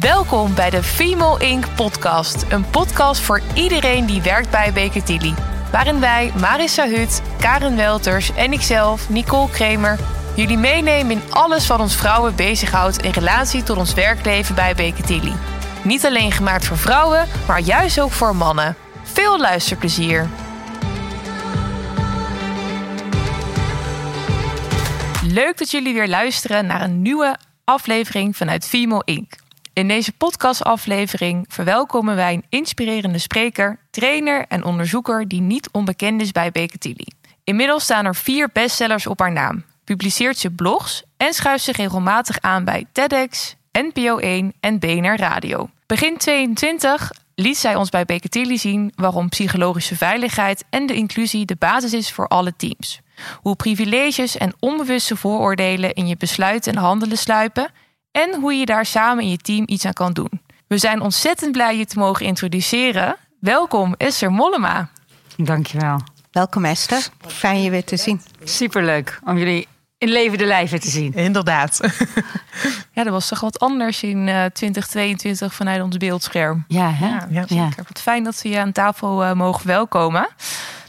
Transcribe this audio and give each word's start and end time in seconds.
Welkom 0.00 0.54
bij 0.54 0.70
de 0.70 0.82
Female 0.82 1.44
Inc. 1.44 1.66
podcast. 1.76 2.44
Een 2.48 2.70
podcast 2.70 3.20
voor 3.20 3.40
iedereen 3.54 4.06
die 4.06 4.22
werkt 4.22 4.50
bij 4.50 4.72
Baker. 4.72 5.34
Waarin 5.72 6.00
wij, 6.00 6.32
Marissa 6.40 6.88
Hut, 6.88 7.22
Karen 7.38 7.76
Welters 7.76 8.32
en 8.34 8.52
ikzelf, 8.52 9.08
Nicole 9.08 9.50
Kremer, 9.50 9.98
jullie 10.34 10.58
meenemen 10.58 11.10
in 11.10 11.22
alles 11.30 11.66
wat 11.66 11.80
ons 11.80 11.96
vrouwen 11.96 12.34
bezighoudt 12.34 13.02
in 13.02 13.10
relatie 13.10 13.62
tot 13.62 13.76
ons 13.76 13.94
werkleven 13.94 14.54
bij 14.54 14.74
Baker. 14.74 15.32
Niet 15.82 16.06
alleen 16.06 16.32
gemaakt 16.32 16.64
voor 16.64 16.78
vrouwen, 16.78 17.28
maar 17.46 17.60
juist 17.60 18.00
ook 18.00 18.12
voor 18.12 18.36
mannen. 18.36 18.76
Veel 19.02 19.38
luisterplezier. 19.38 20.28
Leuk 25.22 25.58
dat 25.58 25.70
jullie 25.70 25.94
weer 25.94 26.08
luisteren 26.08 26.66
naar 26.66 26.82
een 26.82 27.02
nieuwe 27.02 27.36
aflevering 27.64 28.36
vanuit 28.36 28.66
Female 28.66 29.02
Inc. 29.04 29.44
In 29.76 29.88
deze 29.88 30.12
podcastaflevering 30.12 31.44
verwelkomen 31.48 32.16
wij 32.16 32.32
een 32.32 32.44
inspirerende 32.48 33.18
spreker, 33.18 33.78
trainer 33.90 34.44
en 34.48 34.64
onderzoeker 34.64 35.28
die 35.28 35.40
niet 35.40 35.68
onbekend 35.72 36.20
is 36.20 36.32
bij 36.32 36.50
Beketili. 36.50 37.06
Inmiddels 37.44 37.82
staan 37.82 38.04
er 38.04 38.14
vier 38.14 38.50
bestsellers 38.52 39.06
op 39.06 39.18
haar 39.18 39.32
naam, 39.32 39.64
publiceert 39.84 40.38
ze 40.38 40.50
blogs 40.50 41.02
en 41.16 41.32
schuift 41.32 41.64
zich 41.64 41.76
regelmatig 41.76 42.40
aan 42.40 42.64
bij 42.64 42.84
TEDx, 42.92 43.54
NPO 43.72 44.18
1 44.18 44.52
en 44.60 44.78
BNR 44.78 45.16
Radio. 45.16 45.68
Begin 45.86 46.16
22 46.16 47.10
liet 47.34 47.56
zij 47.56 47.74
ons 47.74 47.88
bij 47.88 48.04
Beketili 48.04 48.58
zien 48.58 48.92
waarom 48.94 49.28
psychologische 49.28 49.96
veiligheid 49.96 50.64
en 50.70 50.86
de 50.86 50.94
inclusie 50.94 51.44
de 51.44 51.56
basis 51.58 51.92
is 51.92 52.12
voor 52.12 52.28
alle 52.28 52.56
teams. 52.56 53.00
Hoe 53.40 53.56
privileges 53.56 54.36
en 54.36 54.54
onbewuste 54.58 55.16
vooroordelen 55.16 55.92
in 55.94 56.06
je 56.06 56.16
besluiten 56.16 56.72
en 56.72 56.78
handelen 56.78 57.18
sluipen 57.18 57.70
en 58.16 58.40
hoe 58.40 58.54
je 58.54 58.66
daar 58.66 58.86
samen 58.86 59.24
in 59.24 59.30
je 59.30 59.36
team 59.36 59.64
iets 59.66 59.84
aan 59.84 59.92
kan 59.92 60.12
doen. 60.12 60.40
We 60.66 60.78
zijn 60.78 61.00
ontzettend 61.00 61.52
blij 61.52 61.78
je 61.78 61.86
te 61.86 61.98
mogen 61.98 62.26
introduceren. 62.26 63.16
Welkom 63.40 63.94
Esther 63.96 64.32
Mollema. 64.32 64.88
Dankjewel. 65.36 66.00
Welkom 66.30 66.64
Esther, 66.64 67.08
fijn 67.26 67.62
je 67.62 67.70
weer 67.70 67.84
te 67.84 67.96
zien. 67.96 68.20
Superleuk 68.44 69.20
om 69.24 69.38
jullie 69.38 69.68
in 69.98 70.08
levende 70.08 70.44
lijven 70.44 70.80
te 70.80 70.88
zien. 70.88 71.14
Inderdaad. 71.14 71.80
ja, 72.96 73.04
dat 73.04 73.12
was 73.12 73.28
toch 73.28 73.40
wat 73.40 73.58
anders 73.58 74.02
in 74.02 74.26
uh, 74.26 74.44
eh, 74.44 74.52
2022 74.52 75.54
vanuit 75.54 75.82
ons 75.82 75.96
beeldscherm. 75.96 76.64
Ja, 76.68 76.90
hè? 76.90 77.08
ja, 77.30 77.46
zeker. 77.46 77.84
Wat 77.88 78.00
fijn 78.00 78.24
dat 78.24 78.42
we 78.42 78.48
je 78.48 78.58
aan 78.58 78.72
tafel 78.72 79.24
uh, 79.24 79.32
mogen 79.32 79.66
welkomen. 79.66 80.28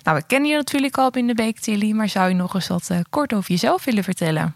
Nou, 0.03 0.17
we 0.17 0.23
kennen 0.27 0.49
je 0.49 0.55
natuurlijk 0.55 0.97
al 0.97 1.09
in 1.09 1.27
de 1.27 1.33
Beek 1.33 1.59
Tilly, 1.59 1.91
maar 1.91 2.09
zou 2.09 2.29
je 2.29 2.35
nog 2.35 2.53
eens 2.53 2.67
wat 2.67 2.87
uh, 2.91 2.99
kort 3.09 3.33
over 3.33 3.51
jezelf 3.51 3.83
willen 3.83 4.03
vertellen? 4.03 4.55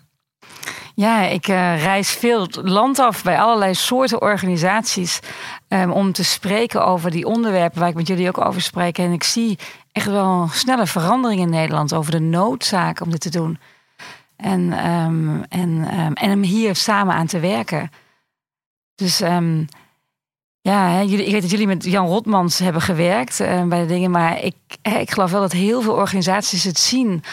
Ja, 0.95 1.21
ik 1.21 1.47
uh, 1.47 1.83
reis 1.83 2.09
veel 2.09 2.47
land 2.51 2.99
af 2.99 3.23
bij 3.23 3.39
allerlei 3.39 3.73
soorten 3.73 4.21
organisaties 4.21 5.19
um, 5.67 5.91
om 5.91 6.11
te 6.11 6.23
spreken 6.23 6.85
over 6.85 7.11
die 7.11 7.25
onderwerpen 7.25 7.79
waar 7.79 7.89
ik 7.89 7.95
met 7.95 8.07
jullie 8.07 8.27
ook 8.27 8.45
over 8.45 8.61
spreek. 8.61 8.97
En 8.97 9.11
ik 9.11 9.23
zie 9.23 9.57
echt 9.91 10.05
wel 10.05 10.47
snelle 10.51 10.87
verandering 10.87 11.41
in 11.41 11.49
Nederland 11.49 11.93
over 11.93 12.11
de 12.11 12.19
noodzaak 12.19 13.01
om 13.01 13.11
dit 13.11 13.21
te 13.21 13.29
doen. 13.29 13.59
En, 14.35 14.89
um, 14.89 15.43
en, 15.49 15.99
um, 15.99 16.13
en 16.13 16.31
om 16.31 16.43
hier 16.43 16.75
samen 16.75 17.15
aan 17.15 17.27
te 17.27 17.39
werken. 17.39 17.91
Dus 18.95 19.17
ja, 20.61 20.89
hè, 20.89 20.99
jullie, 20.99 21.25
ik 21.25 21.31
weet 21.31 21.41
dat 21.41 21.51
jullie 21.51 21.67
met 21.67 21.83
Jan 21.83 22.07
Rotmans 22.07 22.59
hebben 22.59 22.81
gewerkt 22.81 23.37
bij 23.67 23.81
de 23.81 23.85
dingen. 23.85 24.11
Maar 24.11 24.43
ik, 24.43 24.55
ik 24.81 25.11
geloof 25.11 25.31
wel 25.31 25.41
dat 25.41 25.51
heel 25.51 25.81
veel 25.81 25.93
organisaties 25.93 26.63
het 26.63 26.79
zien 26.79 27.23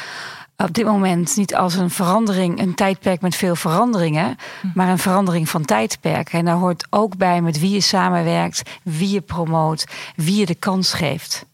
op 0.64 0.74
dit 0.74 0.84
moment 0.84 1.36
niet 1.36 1.54
als 1.54 1.74
een 1.74 1.90
verandering, 1.90 2.60
een 2.60 2.74
tijdperk 2.74 3.20
met 3.20 3.36
veel 3.36 3.56
veranderingen, 3.56 4.36
hm. 4.60 4.66
maar 4.74 4.88
een 4.88 4.98
verandering 4.98 5.48
van 5.48 5.64
tijdperk. 5.64 6.32
En 6.32 6.44
daar 6.44 6.56
hoort 6.56 6.86
ook 6.90 7.16
bij 7.16 7.42
met 7.42 7.60
wie 7.60 7.70
je 7.70 7.80
samenwerkt, 7.80 8.62
wie 8.82 9.10
je 9.10 9.20
promoot, 9.20 9.84
wie 10.16 10.36
je 10.36 10.46
de 10.46 10.54
kans 10.54 10.92
geeft. 10.92 11.46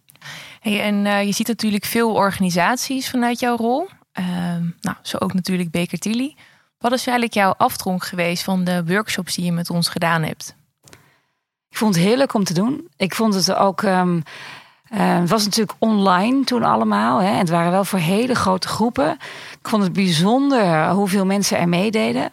Hey, 0.60 0.82
en 0.82 1.04
uh, 1.04 1.22
je 1.22 1.32
ziet 1.32 1.46
natuurlijk 1.46 1.84
veel 1.84 2.12
organisaties 2.12 3.10
vanuit 3.10 3.40
jouw 3.40 3.56
rol. 3.56 3.88
Uh, 4.18 4.26
nou, 4.80 4.96
zo 5.02 5.16
ook 5.18 5.34
natuurlijk 5.34 5.70
Baker 5.70 5.98
Tilly. 5.98 6.36
Wat 6.78 6.92
is 6.92 7.06
eigenlijk 7.06 7.34
jouw 7.34 7.54
aftronk 7.56 8.04
geweest 8.04 8.42
van 8.42 8.64
de 8.64 8.84
workshops 8.84 9.34
die 9.34 9.44
je 9.44 9.52
met 9.52 9.70
ons 9.70 9.88
gedaan 9.88 10.22
hebt? 10.22 10.54
Ik 11.68 11.76
vond 11.76 11.94
het 11.94 12.04
heerlijk 12.04 12.34
om 12.34 12.44
te 12.44 12.54
doen. 12.54 12.88
Ik 12.96 13.14
vond 13.14 13.34
het 13.34 13.54
ook. 13.54 13.82
Um, 13.82 14.22
uh, 14.94 15.18
het 15.18 15.28
was 15.28 15.44
natuurlijk 15.44 15.76
online 15.78 16.44
toen 16.44 16.62
allemaal. 16.62 17.18
Hè. 17.18 17.30
Het 17.30 17.50
waren 17.50 17.70
wel 17.70 17.84
voor 17.84 17.98
hele 17.98 18.34
grote 18.34 18.68
groepen. 18.68 19.10
Ik 19.60 19.68
vond 19.68 19.82
het 19.82 19.92
bijzonder 19.92 20.88
hoeveel 20.88 21.26
mensen 21.26 21.58
er 21.58 21.68
meededen. 21.68 22.32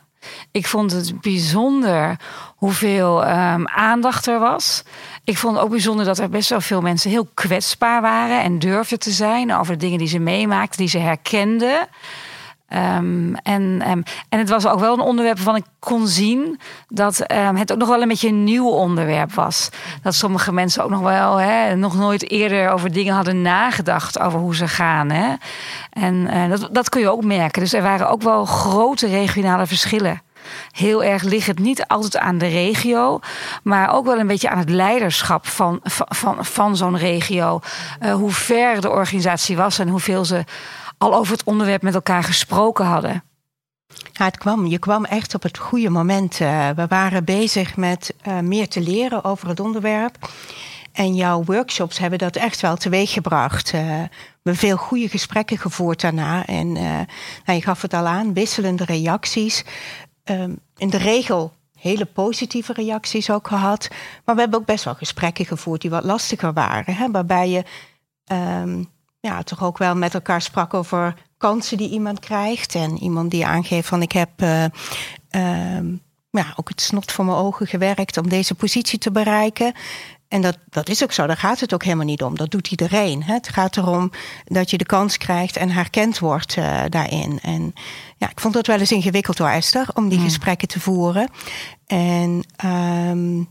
Ik 0.52 0.68
vond 0.68 0.92
het 0.92 1.22
bijzonder 1.22 2.20
hoeveel 2.56 3.28
um, 3.28 3.68
aandacht 3.68 4.28
er 4.28 4.40
was. 4.40 4.84
Ik 5.24 5.38
vond 5.38 5.56
het 5.56 5.64
ook 5.64 5.70
bijzonder 5.70 6.06
dat 6.06 6.20
er 6.20 6.30
best 6.30 6.50
wel 6.50 6.62
veel 6.62 6.82
mensen 6.82 7.10
heel 7.10 7.28
kwetsbaar 7.34 8.02
waren 8.02 8.42
en 8.42 8.60
durfden 8.60 9.00
te 9.00 9.12
zijn 9.12 9.54
over 9.56 9.74
de 9.74 9.80
dingen 9.80 9.98
die 9.98 10.08
ze 10.08 10.20
meemaakten, 10.20 10.78
die 10.78 10.90
ze 10.90 10.98
herkenden. 10.98 11.88
Um, 12.74 13.36
en, 13.36 13.62
um, 13.90 14.04
en 14.30 14.40
het 14.40 14.50
was 14.50 14.68
ook 14.68 14.80
wel 14.80 14.94
een 14.94 15.00
onderwerp 15.00 15.36
waarvan 15.36 15.56
ik 15.56 15.66
kon 15.80 16.08
zien 16.08 16.60
dat 16.88 17.32
um, 17.32 17.56
het 17.56 17.72
ook 17.72 17.78
nog 17.78 17.88
wel 17.88 18.02
een 18.02 18.08
beetje 18.08 18.28
een 18.28 18.44
nieuw 18.44 18.70
onderwerp 18.70 19.34
was. 19.34 19.70
Dat 20.02 20.16
sommige 20.16 20.52
mensen 20.52 20.84
ook 20.84 20.90
nog 20.90 21.02
wel 21.02 21.36
hè, 21.38 21.76
nog 21.76 21.96
nooit 21.96 22.30
eerder 22.30 22.70
over 22.70 22.92
dingen 22.92 23.14
hadden 23.14 23.42
nagedacht 23.42 24.20
over 24.20 24.40
hoe 24.40 24.56
ze 24.56 24.68
gaan. 24.68 25.10
Hè. 25.10 25.34
En 25.90 26.16
uh, 26.16 26.50
dat, 26.50 26.70
dat 26.72 26.90
kun 26.90 27.02
je 27.02 27.10
ook 27.10 27.24
merken. 27.24 27.62
Dus 27.62 27.74
er 27.74 27.82
waren 27.82 28.10
ook 28.10 28.22
wel 28.22 28.46
grote 28.46 29.08
regionale 29.08 29.68
verschillen. 29.68 30.22
Heel 30.72 31.04
erg 31.04 31.24
ligt 31.24 31.48
het 31.48 31.60
niet 31.60 31.88
altijd 31.88 32.18
aan 32.18 32.38
de 32.38 32.48
regio, 32.48 33.20
maar 33.64 33.94
ook 33.94 34.06
wel 34.06 34.20
een 34.20 34.28
beetje 34.28 34.50
aan 34.50 34.58
het 34.58 34.70
leiderschap 34.70 35.48
van, 35.48 35.80
van, 35.84 36.46
van, 36.46 36.78
zo'n 36.78 36.98
regio. 36.98 37.60
Uh, 38.02 38.14
hoe 38.14 38.32
ver 38.32 38.82
de 38.82 38.90
organisatie 38.90 39.58
was 39.58 39.80
en 39.80 39.88
hoeveel 39.88 40.26
ze 40.26 40.44
al 41.02 41.16
over 41.16 41.34
het 41.34 41.44
onderwerp 41.44 41.82
met 41.82 41.94
elkaar 41.94 42.24
gesproken 42.24 42.86
hadden? 42.86 43.24
Ja, 44.12 44.26
het 44.26 44.38
kwam, 44.38 44.66
je 44.66 44.80
kwam 44.80 45.06
echt 45.06 45.36
op 45.36 45.44
het 45.44 45.58
goede 45.58 45.90
moment. 45.90 46.40
Uh, 46.40 46.70
we 46.70 46.88
waren 46.88 47.26
bezig 47.26 47.78
met 47.78 48.14
uh, 48.28 48.40
meer 48.40 48.68
te 48.68 48.82
leren 48.82 49.24
over 49.24 49.48
het 49.48 49.60
onderwerp. 49.60 50.30
En 50.92 51.16
jouw 51.16 51.44
workshops 51.44 51.98
hebben 51.98 52.20
dat 52.20 52.36
echt 52.36 52.62
wel 52.62 52.76
teweeggebracht. 52.76 53.74
Uh, 53.74 53.82
we 53.82 54.10
hebben 54.34 54.56
veel 54.56 54.78
goede 54.78 55.10
gesprekken 55.10 55.58
gevoerd 55.58 56.02
daarna. 56.02 56.46
En 56.46 56.72
nou, 56.72 57.08
je 57.46 57.62
gaf 57.62 57.82
het 57.82 57.94
al 57.94 58.08
aan, 58.08 58.34
wisselende 58.34 58.86
reacties. 58.86 59.66
Ehm, 60.24 60.56
in 60.78 60.90
de 60.90 60.98
regel 60.98 61.54
hele 61.80 62.06
positieve 62.06 62.74
reacties 62.74 63.30
ook 63.30 63.48
gehad. 63.48 63.88
Maar 64.26 64.36
we 64.36 64.42
hebben 64.42 64.60
ook 64.60 64.66
best 64.66 64.84
wel 64.84 64.96
gesprekken 64.96 65.46
gevoerd 65.46 65.82
die 65.82 65.90
wat 65.90 66.04
lastiger 66.04 66.54
waren. 66.54 66.96
Hè, 66.96 67.12
waarbij 67.12 67.50
je 67.50 67.64
um, 68.32 68.91
ja, 69.22 69.44
toch 69.44 69.64
ook 69.64 69.78
wel 69.78 69.96
met 69.96 70.14
elkaar 70.14 70.42
sprak 70.42 70.74
over 70.74 71.16
kansen 71.38 71.78
die 71.78 71.90
iemand 71.90 72.20
krijgt. 72.20 72.76
En 72.76 72.98
iemand 72.98 73.32
die 73.32 73.46
aangeeft 73.46 73.88
van 73.88 74.02
ik 74.02 74.12
heb 74.12 74.30
uh, 74.42 74.66
ja, 76.30 76.54
ook 76.56 76.70
het 76.70 76.82
snot 76.82 77.12
voor 77.12 77.26
mijn 77.26 77.38
ogen 77.38 77.68
gewerkt 77.68 78.18
om 78.18 78.30
deze 78.30 78.56
positie 78.56 79.00
te 79.00 79.12
bereiken. 79.12 79.74
En 80.28 80.42
dat, 80.42 80.58
dat 80.70 80.90
is 80.90 81.04
ook 81.04 81.12
zo, 81.12 81.28
daar 81.28 81.38
gaat 81.38 81.60
het 81.60 81.74
ook 81.74 81.84
helemaal 81.84 82.06
niet 82.06 82.24
om. 82.24 82.38
Dat 82.38 82.52
doet 82.52 82.72
iedereen. 82.72 83.24
Hè? 83.24 83.34
Het 83.34 83.50
gaat 83.50 83.78
erom 83.78 84.12
dat 84.46 84.70
je 84.70 84.78
de 84.78 84.86
kans 84.86 85.18
krijgt 85.18 85.58
en 85.58 85.70
herkend 85.70 86.20
wordt 86.20 86.56
uh, 86.56 86.82
daarin. 86.90 87.40
En 87.42 87.74
ja, 88.18 88.30
ik 88.30 88.40
vond 88.40 88.54
dat 88.54 88.68
wel 88.68 88.80
eens 88.80 88.92
ingewikkeld 88.92 89.38
hoor, 89.38 89.50
Esther, 89.50 89.88
om 89.94 90.10
die 90.10 90.18
mm. 90.18 90.24
gesprekken 90.24 90.68
te 90.68 90.80
voeren. 90.80 91.30
En, 91.86 92.44
um, 92.66 93.50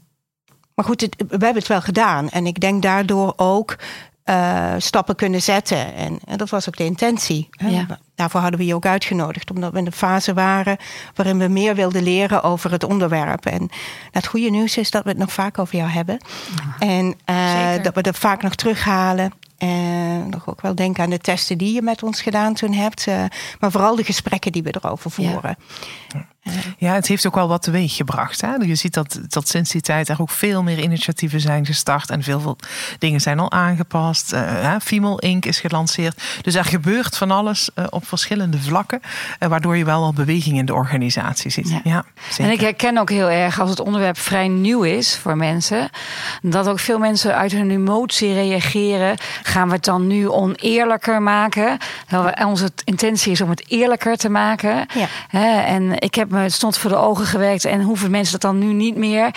maar 0.75 0.85
goed, 0.85 1.01
het, 1.01 1.15
we 1.17 1.27
hebben 1.29 1.55
het 1.55 1.67
wel 1.67 1.81
gedaan. 1.81 2.29
En 2.29 2.47
ik 2.47 2.61
denk 2.61 2.83
daardoor 2.83 3.33
ook 3.37 3.77
uh, 4.25 4.75
stappen 4.79 5.15
kunnen 5.17 5.43
zetten. 5.43 5.95
En, 5.95 6.19
en, 6.25 6.39
dat 6.39 6.51
was 6.51 6.69
ook 6.69 6.77
de 6.77 6.85
intentie. 6.85 7.49
Ja. 7.51 7.99
Daarvoor 8.21 8.41
hadden 8.41 8.61
we 8.61 8.67
je 8.67 8.75
ook 8.75 8.87
uitgenodigd, 8.87 9.51
omdat 9.51 9.73
we 9.73 9.79
in 9.79 9.85
de 9.85 9.93
fase 9.93 10.35
waren 10.35 10.77
waarin 11.15 11.39
we 11.39 11.49
meer 11.49 11.75
wilden 11.75 12.03
leren 12.03 12.43
over 12.43 12.71
het 12.71 12.85
onderwerp. 12.85 13.47
En 13.47 13.69
het 14.11 14.27
goede 14.27 14.51
nieuws 14.51 14.77
is 14.77 14.91
dat 14.91 15.03
we 15.03 15.09
het 15.09 15.19
nog 15.19 15.33
vaak 15.33 15.59
over 15.59 15.77
jou 15.77 15.91
hebben. 15.91 16.19
En 16.79 17.15
uh, 17.31 17.83
dat 17.83 17.95
we 17.95 18.03
er 18.03 18.15
vaak 18.15 18.43
nog 18.43 18.55
terughalen. 18.55 19.33
En 19.59 20.29
nog 20.29 20.49
ook 20.49 20.61
wel 20.61 20.75
denken 20.75 21.05
aan 21.05 21.11
de 21.11 21.19
testen 21.19 21.59
die 21.59 21.75
je 21.75 21.83
met 21.83 22.03
ons 22.03 22.23
gedaan 22.23 22.55
toen 22.55 22.73
hebt. 22.73 23.07
Uh, 23.07 23.25
maar 23.61 23.71
vooral 23.71 23.97
de 23.97 24.05
gesprekken 24.05 24.53
die 24.53 24.63
we 24.63 24.75
erover 24.81 25.11
voeren. 25.11 25.57
Ja. 26.09 26.27
Ja, 26.79 26.95
het 26.95 27.07
heeft 27.07 27.27
ook 27.27 27.35
wel 27.35 27.49
wat 27.49 27.63
teweeg 27.63 27.97
gebracht. 27.97 28.41
Hè? 28.41 28.55
Je 28.55 28.75
ziet 28.75 28.95
dat, 28.95 29.21
dat 29.29 29.49
sinds 29.49 29.71
die 29.71 29.81
tijd 29.81 30.09
er 30.09 30.21
ook 30.21 30.31
veel 30.31 30.63
meer 30.63 30.79
initiatieven 30.79 31.41
zijn 31.41 31.67
gestart 31.67 32.11
en 32.11 32.23
veel, 32.23 32.41
veel 32.41 32.57
dingen 32.99 33.21
zijn 33.21 33.39
al 33.39 33.51
aangepast. 33.51 34.33
Uh, 34.33 34.77
Female 34.83 35.21
Inc. 35.21 35.45
is 35.45 35.61
gelanceerd. 35.61 36.23
Dus 36.43 36.55
er 36.55 36.65
gebeurt 36.65 37.17
van 37.17 37.31
alles 37.31 37.71
uh, 37.75 37.85
op 37.91 38.07
verschillende 38.11 38.59
vlakken. 38.59 39.01
Uh, 39.03 39.49
waardoor 39.49 39.77
je 39.77 39.85
wel 39.85 40.03
al 40.03 40.13
beweging 40.13 40.59
in 40.59 40.67
de 40.67 40.75
organisatie 40.75 41.51
ziet. 41.51 41.81
Ja. 41.85 42.05
en 42.39 42.51
ik 42.51 42.61
herken 42.61 42.99
ook 42.99 43.11
heel 43.11 43.29
erg 43.29 43.61
als 43.61 43.71
het 43.71 43.81
onderwerp 43.81 44.19
vrij 44.19 44.49
nieuw 44.49 44.83
is 44.83 45.17
voor 45.17 45.37
mensen. 45.37 45.91
Dat 46.43 46.69
ook 46.69 46.79
veel 46.79 46.99
mensen 46.99 47.37
uit 47.37 47.53
hun 47.53 47.71
emotie 47.71 48.33
reageren. 48.33 49.17
Gaan 49.43 49.69
we 49.69 49.75
het 49.75 49.85
dan 49.85 50.07
nu 50.07 50.29
oneerlijker 50.29 51.23
maken? 51.23 51.79
Onze 52.47 52.71
intentie 52.85 53.33
is 53.33 53.41
om 53.41 53.51
het 53.51 53.65
eerlijker 53.69 54.17
te 54.17 54.29
maken. 54.29 54.87
Ja. 54.95 55.65
En 55.65 55.99
ik 55.99 56.15
heb 56.15 56.31
me 56.31 56.39
het 56.39 56.53
snot 56.53 56.79
voor 56.79 56.91
de 56.91 56.97
ogen 56.97 57.27
gewerkt. 57.27 57.65
En 57.65 57.83
hoeven 57.83 58.11
mensen 58.11 58.41
dat 58.41 58.51
dan 58.51 58.59
nu 58.59 58.73
niet 58.73 58.97
meer? 58.97 59.31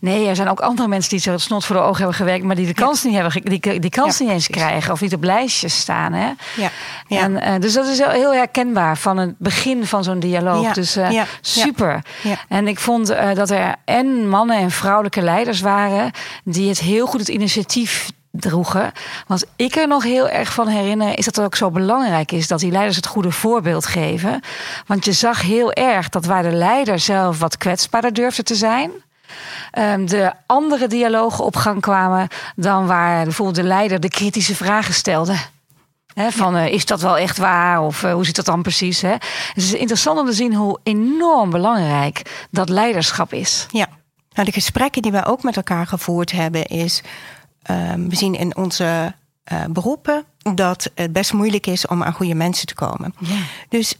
Nee, 0.00 0.28
er 0.28 0.36
zijn 0.36 0.48
ook 0.48 0.60
andere 0.60 0.88
mensen 0.88 1.18
die 1.18 1.32
het 1.32 1.40
snot 1.40 1.64
voor 1.64 1.76
de 1.76 1.82
ogen 1.82 1.96
hebben 1.96 2.14
gewerkt. 2.14 2.44
Maar 2.44 2.56
die 2.56 2.66
de 2.66 2.74
kans 2.74 3.04
niet 3.04 3.14
hebben, 3.14 3.42
die, 3.42 3.80
die 3.80 3.90
kans 3.90 4.18
niet 4.18 4.30
eens 4.30 4.48
krijgen. 4.48 4.92
Of 4.92 5.00
niet 5.00 5.14
op 5.14 5.22
lijstjes 5.22 5.78
staan. 5.78 6.12
Hè? 6.12 6.30
Ja. 6.56 6.70
En, 7.08 7.32
uh, 7.32 7.60
dus 7.60 7.72
dat 7.72 7.86
is 7.86 8.02
heel 8.10 8.34
herkenbaar 8.34 8.96
van 8.96 9.16
het 9.16 9.38
begin 9.38 9.86
van 9.86 10.04
zo'n 10.04 10.18
dialoog. 10.18 10.72
Dus 10.72 10.96
uh, 10.96 11.22
super. 11.40 12.04
En 12.48 12.68
ik 12.68 12.78
vond 12.78 13.10
uh, 13.10 13.34
dat 13.34 13.50
er 13.50 13.74
en 13.84 14.28
mannen 14.28 14.56
en 14.56 14.70
vrouwelijke 14.70 15.22
leiders 15.22 15.60
waren 15.60 16.10
die 16.44 16.68
het 16.68 16.78
heel 16.78 17.06
goed 17.06 17.20
het 17.20 17.28
initiatief 17.28 18.10
droegen. 18.30 18.92
Wat 19.26 19.46
ik 19.56 19.76
er 19.76 19.88
nog 19.88 20.02
heel 20.02 20.28
erg 20.28 20.52
van 20.52 20.68
herinner, 20.68 21.18
is 21.18 21.24
dat 21.24 21.36
het 21.36 21.44
ook 21.44 21.56
zo 21.56 21.70
belangrijk 21.70 22.32
is 22.32 22.48
dat 22.48 22.60
die 22.60 22.72
leiders 22.72 22.96
het 22.96 23.06
goede 23.06 23.30
voorbeeld 23.30 23.86
geven. 23.86 24.40
Want 24.86 25.04
je 25.04 25.12
zag 25.12 25.42
heel 25.42 25.72
erg 25.72 26.08
dat 26.08 26.24
waar 26.24 26.42
de 26.42 26.52
leider 26.52 26.98
zelf 26.98 27.38
wat 27.38 27.56
kwetsbaarder 27.56 28.12
durfde 28.12 28.42
te 28.42 28.54
zijn. 28.54 28.90
Um, 29.78 30.06
de 30.06 30.32
andere 30.46 30.86
dialogen 30.86 31.44
op 31.44 31.56
gang 31.56 31.80
kwamen 31.80 32.28
dan 32.56 32.86
waar 32.86 33.24
bijvoorbeeld 33.24 33.56
de 33.56 33.62
leider 33.62 34.00
de 34.00 34.08
kritische 34.08 34.54
vragen 34.54 34.94
stelde. 34.94 35.34
Van 36.14 36.56
uh, 36.56 36.66
is 36.66 36.84
dat 36.84 37.00
wel 37.00 37.18
echt 37.18 37.38
waar? 37.38 37.82
Of 37.82 38.02
uh, 38.02 38.12
hoe 38.12 38.24
zit 38.24 38.36
dat 38.36 38.44
dan 38.44 38.62
precies? 38.62 39.00
Hè? 39.00 39.16
Dus 39.54 39.64
het 39.64 39.74
is 39.74 39.74
interessant 39.74 40.18
om 40.18 40.26
te 40.26 40.32
zien 40.32 40.54
hoe 40.54 40.78
enorm 40.82 41.50
belangrijk 41.50 42.46
dat 42.50 42.68
leiderschap 42.68 43.32
is. 43.32 43.66
Ja, 43.70 43.86
nou, 44.32 44.46
de 44.46 44.52
gesprekken 44.52 45.02
die 45.02 45.12
wij 45.12 45.26
ook 45.26 45.42
met 45.42 45.56
elkaar 45.56 45.86
gevoerd 45.86 46.32
hebben, 46.32 46.64
is 46.64 47.02
Ehm, 47.62 48.08
we 48.08 48.16
zien 48.16 48.34
in 48.34 48.56
onze 48.56 49.14
uh, 49.52 49.64
beroepen 49.70 50.24
dat 50.54 50.90
het 50.94 51.12
best 51.12 51.32
moeilijk 51.32 51.66
is 51.66 51.86
om 51.86 52.02
aan 52.02 52.12
goede 52.12 52.34
mensen 52.34 52.66
te 52.66 52.74
komen. 52.74 53.14
Ja. 53.18 53.36
Dus 53.68 53.94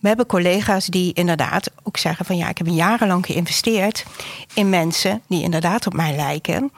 we 0.00 0.08
hebben 0.08 0.26
collega's 0.26 0.86
die 0.86 1.12
inderdaad 1.12 1.70
ook 1.82 1.96
zeggen 1.96 2.24
van 2.24 2.36
ja, 2.36 2.48
ik 2.48 2.58
heb 2.58 2.66
jarenlang 2.66 3.26
geïnvesteerd 3.26 4.04
in 4.54 4.68
mensen 4.68 5.22
die 5.28 5.42
inderdaad 5.42 5.86
op 5.86 5.92
mij 5.92 6.16
lijken. 6.16 6.72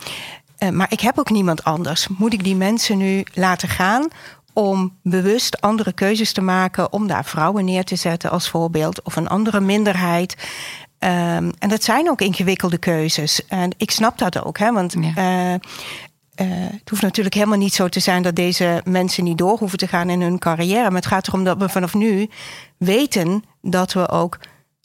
Uh, 0.63 0.69
maar 0.69 0.87
ik 0.91 1.01
heb 1.01 1.19
ook 1.19 1.31
niemand 1.31 1.65
anders. 1.65 2.09
Moet 2.09 2.33
ik 2.33 2.45
die 2.45 2.57
mensen 2.57 2.99
nu 2.99 3.25
laten 3.35 3.69
gaan 3.69 4.09
om 4.53 4.97
bewust 5.03 5.61
andere 5.61 5.93
keuzes 5.93 6.33
te 6.33 6.41
maken, 6.41 6.93
om 6.93 7.07
daar 7.07 7.25
vrouwen 7.25 7.65
neer 7.65 7.85
te 7.85 7.97
zetten 7.97 8.31
als 8.31 8.49
voorbeeld, 8.49 9.03
of 9.03 9.17
een 9.17 9.29
andere 9.29 9.61
minderheid. 9.61 10.37
Um, 10.99 11.53
en 11.59 11.69
dat 11.69 11.85
zijn 11.85 12.11
ook 12.11 12.21
ingewikkelde 12.21 12.79
keuzes. 12.79 13.47
En 13.47 13.71
ik 13.77 13.91
snap 13.91 14.19
dat 14.19 14.45
ook, 14.45 14.59
hè, 14.59 14.73
want 14.73 14.95
ja. 15.01 15.53
uh, 15.53 15.59
het 16.71 16.91
hoeft 16.91 17.03
natuurlijk 17.03 17.35
helemaal 17.35 17.59
niet 17.59 17.75
zo 17.75 17.89
te 17.89 18.01
zijn 18.01 18.23
dat 18.23 18.37
deze 18.37 18.81
mensen 18.85 19.25
niet 19.25 19.39
door 19.39 19.59
hoeven 19.59 19.79
te 19.79 19.89
gaan 19.89 20.11
in 20.11 20.21
hun 20.21 20.39
carrière. 20.39 20.91
Maar 20.91 21.01
het 21.01 21.07
gaat 21.07 21.29
erom 21.29 21.45
dat 21.45 21.59
we 21.59 21.69
vanaf 21.69 21.95
nu 21.95 22.29
weten 22.77 23.45
dat 23.63 23.93
we 23.93 24.09
ook 24.09 24.39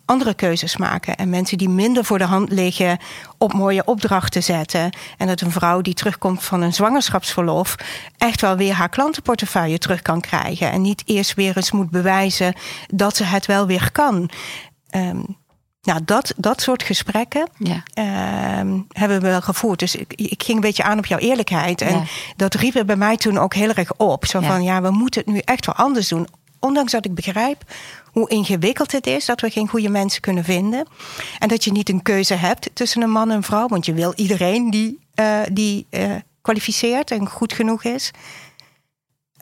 andere 0.08 0.34
keuzes 0.34 0.78
maken. 0.78 1.16
En 1.16 1.30
mensen 1.30 1.58
die 1.58 1.70
minder 1.70 2.06
voor 2.06 2.18
de 2.18 2.24
hand 2.24 2.52
liggen 2.52 2.98
op 3.38 3.54
mooie 3.54 3.86
opdrachten 3.86 4.44
zetten. 4.44 4.90
En 5.18 5.28
dat 5.28 5.42
een 5.42 5.52
vrouw 5.52 5.82
die 5.82 5.94
terugkomt 5.94 6.44
van 6.44 6.62
een 6.62 6.74
zwangerschapsverlof 6.74 7.76
echt 8.18 8.42
wel 8.42 8.56
weer 8.56 8.74
haar 8.74 8.90
klantenportefeuille 8.90 9.78
terug 9.78 10.02
kan 10.02 10.22
krijgen. 10.22 10.72
En 10.72 10.82
niet 10.82 11.04
eerst 11.06 11.34
weer 11.34 11.58
eens 11.58 11.72
moet 11.72 11.90
bewijzen 11.90 12.54
dat 12.88 13.16
ze 13.16 13.24
het 13.24 13.46
wel 13.46 13.66
weer 13.66 13.92
kan. 13.92 14.30
Um, 14.96 15.38
nou, 15.82 16.00
dat, 16.06 16.34
dat 16.38 16.62
soort 16.62 16.84
gesprekken 16.84 17.50
ja. 17.58 17.84
uh, 17.94 18.80
hebben 18.92 19.22
we 19.22 19.28
wel 19.28 19.42
gevoerd. 19.42 19.80
Dus 19.80 19.96
ik, 19.96 20.14
ik, 20.14 20.44
ging 20.44 20.58
een 20.58 20.64
beetje 20.64 20.84
aan 20.84 20.98
op 20.98 21.06
jouw 21.06 21.18
eerlijkheid. 21.18 21.82
En 21.82 22.08
dat 22.36 22.54
riep 22.54 22.76
er 22.76 22.86
bij 22.86 22.96
mij 22.96 23.18
toen 23.18 23.38
ook 23.38 23.54
heel 23.54 23.74
erg 23.74 23.94
op. 23.98 24.26
Zo 24.26 24.40
van, 24.40 24.64
ja, 24.64 24.82
we 24.82 24.92
moeten 24.92 25.22
het 25.26 25.34
nu 25.34 25.40
echt 25.40 25.66
wel 25.66 25.76
anders 25.76 26.08
doen. 26.08 26.28
Ondanks 26.60 26.92
dat 26.92 27.06
ik 27.06 27.16
begrijp 27.16 27.64
hoe 28.12 28.30
ingewikkeld 28.30 28.92
het 28.92 29.08
is 29.08 29.26
dat 29.26 29.42
we 29.42 29.50
geen 29.50 29.68
goede 29.68 29.90
mensen 29.90 30.22
kunnen 30.22 30.44
vinden. 30.44 30.88
En 31.40 31.48
dat 31.48 31.64
je 31.64 31.72
niet 31.72 31.90
een 31.90 32.02
keuze 32.02 32.34
hebt 32.34 32.70
tussen 32.74 33.02
een 33.02 33.12
man 33.12 33.30
en 33.30 33.36
een 33.36 33.44
vrouw. 33.44 33.68
Want 33.68 33.86
je 33.86 33.94
wil 33.94 34.14
iedereen 34.16 34.70
die, 34.70 35.00
uh, 35.20 35.42
die 35.52 35.88
uh, 35.90 36.16
kwalificeert 36.42 37.12
en 37.12 37.30
goed 37.30 37.54
genoeg 37.54 37.84
is. 37.84 38.12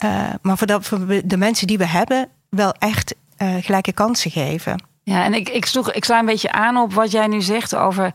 Uh, 0.04 0.30
maar 0.42 0.58
voor, 0.58 0.68
dat, 0.68 0.90
de 1.26 1.38
mensen 1.38 1.68
die 1.68 1.78
we 1.78 1.88
hebben, 1.88 2.30
wel 2.50 2.74
echt 2.74 3.16
gelijke 3.62 3.94
kansen 3.94 4.32
geven. 4.32 4.84
Ja, 5.04 5.24
en 5.24 5.34
ik, 5.34 5.50
ik, 5.50 5.66
sloeg, 5.66 5.92
ik 5.92 6.06
sla 6.06 6.20
een 6.20 6.26
beetje 6.26 6.52
aan 6.52 6.78
op 6.78 6.94
wat 6.94 7.12
jij 7.12 7.28
nu 7.28 7.42
zegt 7.42 7.76
over 7.76 8.14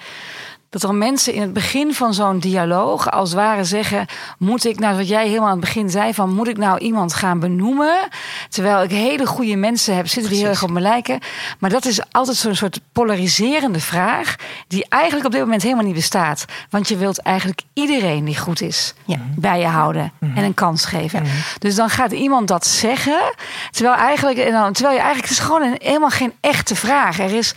dat 0.70 0.82
er 0.82 0.94
mensen 0.94 1.32
in 1.32 1.40
het 1.40 1.52
begin 1.52 1.94
van 1.94 2.14
zo'n 2.14 2.38
dialoog 2.38 3.10
als 3.10 3.32
ware 3.32 3.64
zeggen: 3.64 4.06
Moet 4.38 4.64
ik 4.64 4.78
nou, 4.78 4.96
wat 4.96 5.08
jij 5.08 5.26
helemaal 5.26 5.48
aan 5.48 5.56
het 5.56 5.60
begin 5.60 5.90
zei, 5.90 6.14
van 6.14 6.34
moet 6.34 6.48
ik 6.48 6.56
nou 6.56 6.78
iemand 6.78 7.14
gaan 7.14 7.40
benoemen? 7.40 8.08
Terwijl 8.48 8.82
ik 8.82 8.90
hele 8.90 9.26
goede 9.26 9.56
mensen 9.56 9.96
heb 9.96 10.08
zitten 10.08 10.30
die 10.32 10.40
heel 10.40 10.50
erg 10.50 10.62
op 10.62 10.70
me 10.70 10.80
lijken. 10.80 11.18
Maar 11.58 11.70
dat 11.70 11.84
is 11.84 12.00
altijd 12.12 12.36
zo'n 12.36 12.54
soort 12.54 12.80
polariserende 12.92 13.80
vraag, 13.80 14.36
die 14.68 14.86
eigenlijk 14.88 15.26
op 15.26 15.32
dit 15.32 15.40
moment 15.40 15.62
helemaal 15.62 15.84
niet 15.84 15.94
bestaat. 15.94 16.44
Want 16.70 16.88
je 16.88 16.96
wilt 16.96 17.18
eigenlijk 17.18 17.62
iedereen 17.72 18.24
die 18.24 18.38
goed 18.38 18.60
is 18.60 18.94
ja. 19.04 19.18
bij 19.36 19.60
je 19.60 19.66
houden 19.66 20.12
mhm. 20.18 20.36
en 20.36 20.44
een 20.44 20.54
kans 20.54 20.84
geven. 20.84 21.22
Mhm. 21.22 21.32
Dus 21.58 21.74
dan 21.74 21.90
gaat 21.90 22.12
iemand 22.12 22.48
dat 22.48 22.66
zeggen, 22.66 23.34
terwijl, 23.70 23.96
eigenlijk, 23.96 24.36
terwijl 24.72 24.94
je 24.94 25.00
eigenlijk, 25.00 25.28
het 25.28 25.30
is 25.30 25.38
gewoon 25.38 25.62
een, 25.62 25.78
helemaal 25.78 26.10
geen 26.10 26.32
echte 26.40 26.76
vraag. 26.76 27.18
Er 27.18 27.34
is, 27.34 27.54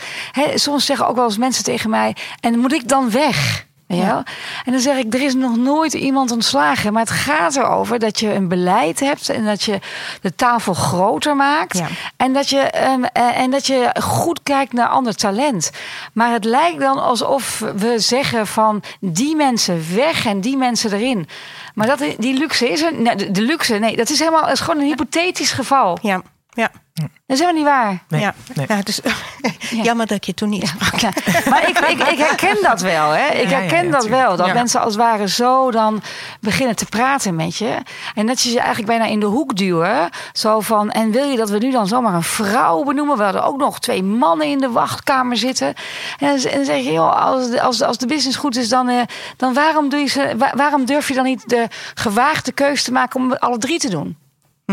soms 0.56 0.86
zeggen 0.86 1.08
ook 1.08 1.16
wel 1.16 1.26
eens 1.26 1.38
mensen 1.38 1.64
tegen 1.64 1.90
mij: 1.90 2.16
En 2.40 2.60
moet 2.60 2.74
ik 2.74 2.88
dan 2.88 3.03
weg. 3.12 3.66
Ja. 3.96 4.24
En 4.66 4.72
dan 4.72 4.82
zeg 4.82 4.98
ik, 4.98 5.14
er 5.14 5.22
is 5.22 5.34
nog 5.34 5.58
nooit 5.58 5.94
iemand 5.94 6.32
ontslagen. 6.32 6.94
Maar 6.94 7.02
het 7.02 7.12
gaat 7.12 7.56
erover 7.56 8.00
dat 8.00 8.20
je 8.20 8.34
een 8.34 8.48
beleid 8.48 9.00
hebt 9.00 9.30
en 9.30 9.46
dat 9.46 9.64
je 9.64 9.80
de 10.22 10.36
tafel 10.36 10.74
groter 10.74 11.36
maakt. 11.36 11.82
En, 12.18 12.34
dat 12.34 12.50
je, 12.50 12.90
um, 12.90 13.04
en 13.14 13.52
dat 13.52 13.68
je 13.68 13.96
goed 14.02 14.44
kijkt 14.44 14.74
naar 14.74 14.88
ander 14.88 15.16
talent. 15.16 15.72
Maar 16.14 16.32
het 16.32 16.46
lijkt 16.46 16.80
dan 16.80 17.04
alsof 17.04 17.60
we 17.76 18.00
zeggen 18.00 18.48
van 18.48 18.84
die 19.00 19.36
mensen 19.36 19.96
weg 19.96 20.26
en 20.26 20.42
die 20.42 20.58
mensen 20.58 20.94
erin. 20.94 21.28
Maar 21.74 21.88
dat, 21.88 22.00
die 22.18 22.38
luxe 22.38 22.70
is 22.70 22.82
er. 22.82 22.94
Nee, 22.94 23.32
de, 23.32 23.42
luxe, 23.42 23.76
nee, 23.76 23.96
dat 23.96 24.10
is 24.10 24.20
helemaal 24.20 24.50
is 24.50 24.60
gewoon 24.60 24.82
een 24.82 24.88
hypothetisch 24.88 25.52
geval. 25.52 25.98
Ja, 26.02 26.22
ja. 26.54 26.72
Dat 26.94 27.10
is 27.26 27.40
helemaal 27.40 27.54
niet 27.54 27.72
waar. 27.72 28.04
Nee, 28.08 28.22
ja. 28.22 28.34
Nee. 28.54 28.66
ja 28.70 28.82
dus, 28.82 29.00
Jammer 29.88 30.08
dat 30.08 30.26
je 30.26 30.34
toen 30.34 30.50
niet 30.50 30.68
sprak. 30.68 31.00
Ja. 31.00 31.12
Maar 31.50 31.70
ik, 31.70 31.80
ik, 31.80 32.08
ik, 32.08 32.18
herken 32.18 32.58
dat 32.62 32.82
wel. 32.82 33.10
Hè. 33.10 33.28
Ik 33.28 33.50
herken 33.50 33.92
dat 33.92 34.06
wel. 34.06 34.36
Dat 34.36 34.54
mensen 34.54 34.80
als 34.82 34.94
het 34.94 35.04
ware 35.04 35.30
zo 35.30 35.72
dan 35.72 36.02
beginnen 36.40 36.76
te 36.76 36.86
praten 36.86 37.36
met 37.36 37.58
je. 37.58 37.78
En 38.16 38.26
dat 38.26 38.42
je 38.42 38.50
ze 38.50 38.58
eigenlijk 38.58 38.88
bijna 38.88 39.06
in 39.06 39.20
de 39.20 39.26
hoek 39.26 39.56
duwen. 39.56 40.10
Zo 40.34 40.60
van, 40.60 40.92
en 40.92 41.12
wil 41.12 41.30
je 41.30 41.38
dat 41.38 41.50
we 41.50 41.58
nu 41.58 41.72
dan 41.72 41.88
zomaar 41.88 42.14
een 42.14 42.24
vrouw 42.24 42.84
benoemen? 42.84 43.18
We 43.18 43.24
hadden 43.24 43.44
ook 43.44 43.58
nog 43.58 43.80
twee 43.80 44.04
mannen 44.04 44.48
in 44.48 44.60
de 44.60 44.70
wachtkamer 44.70 45.38
zitten. 45.38 45.74
En 46.20 46.28
dan 46.28 46.40
zeg 46.40 46.84
je, 46.84 46.92
joh, 46.92 47.26
als, 47.26 47.50
de, 47.50 47.62
als, 47.62 47.82
als 47.82 47.98
de 47.98 48.08
business 48.08 48.38
goed 48.38 48.56
is, 48.56 48.70
dan, 48.70 48.90
eh, 48.90 49.02
dan 49.38 49.54
waarom, 49.54 49.90
doe 49.90 50.00
je 50.00 50.08
ze, 50.08 50.36
waarom 50.56 50.86
durf 50.86 51.08
je 51.08 51.14
dan 51.14 51.26
niet 51.26 51.50
de 51.50 51.68
gewaagde 51.94 52.52
keuze 52.52 52.84
te 52.84 52.92
maken 52.92 53.20
om 53.20 53.34
alle 53.34 53.58
drie 53.58 53.80
te 53.80 53.90
doen? 53.90 54.18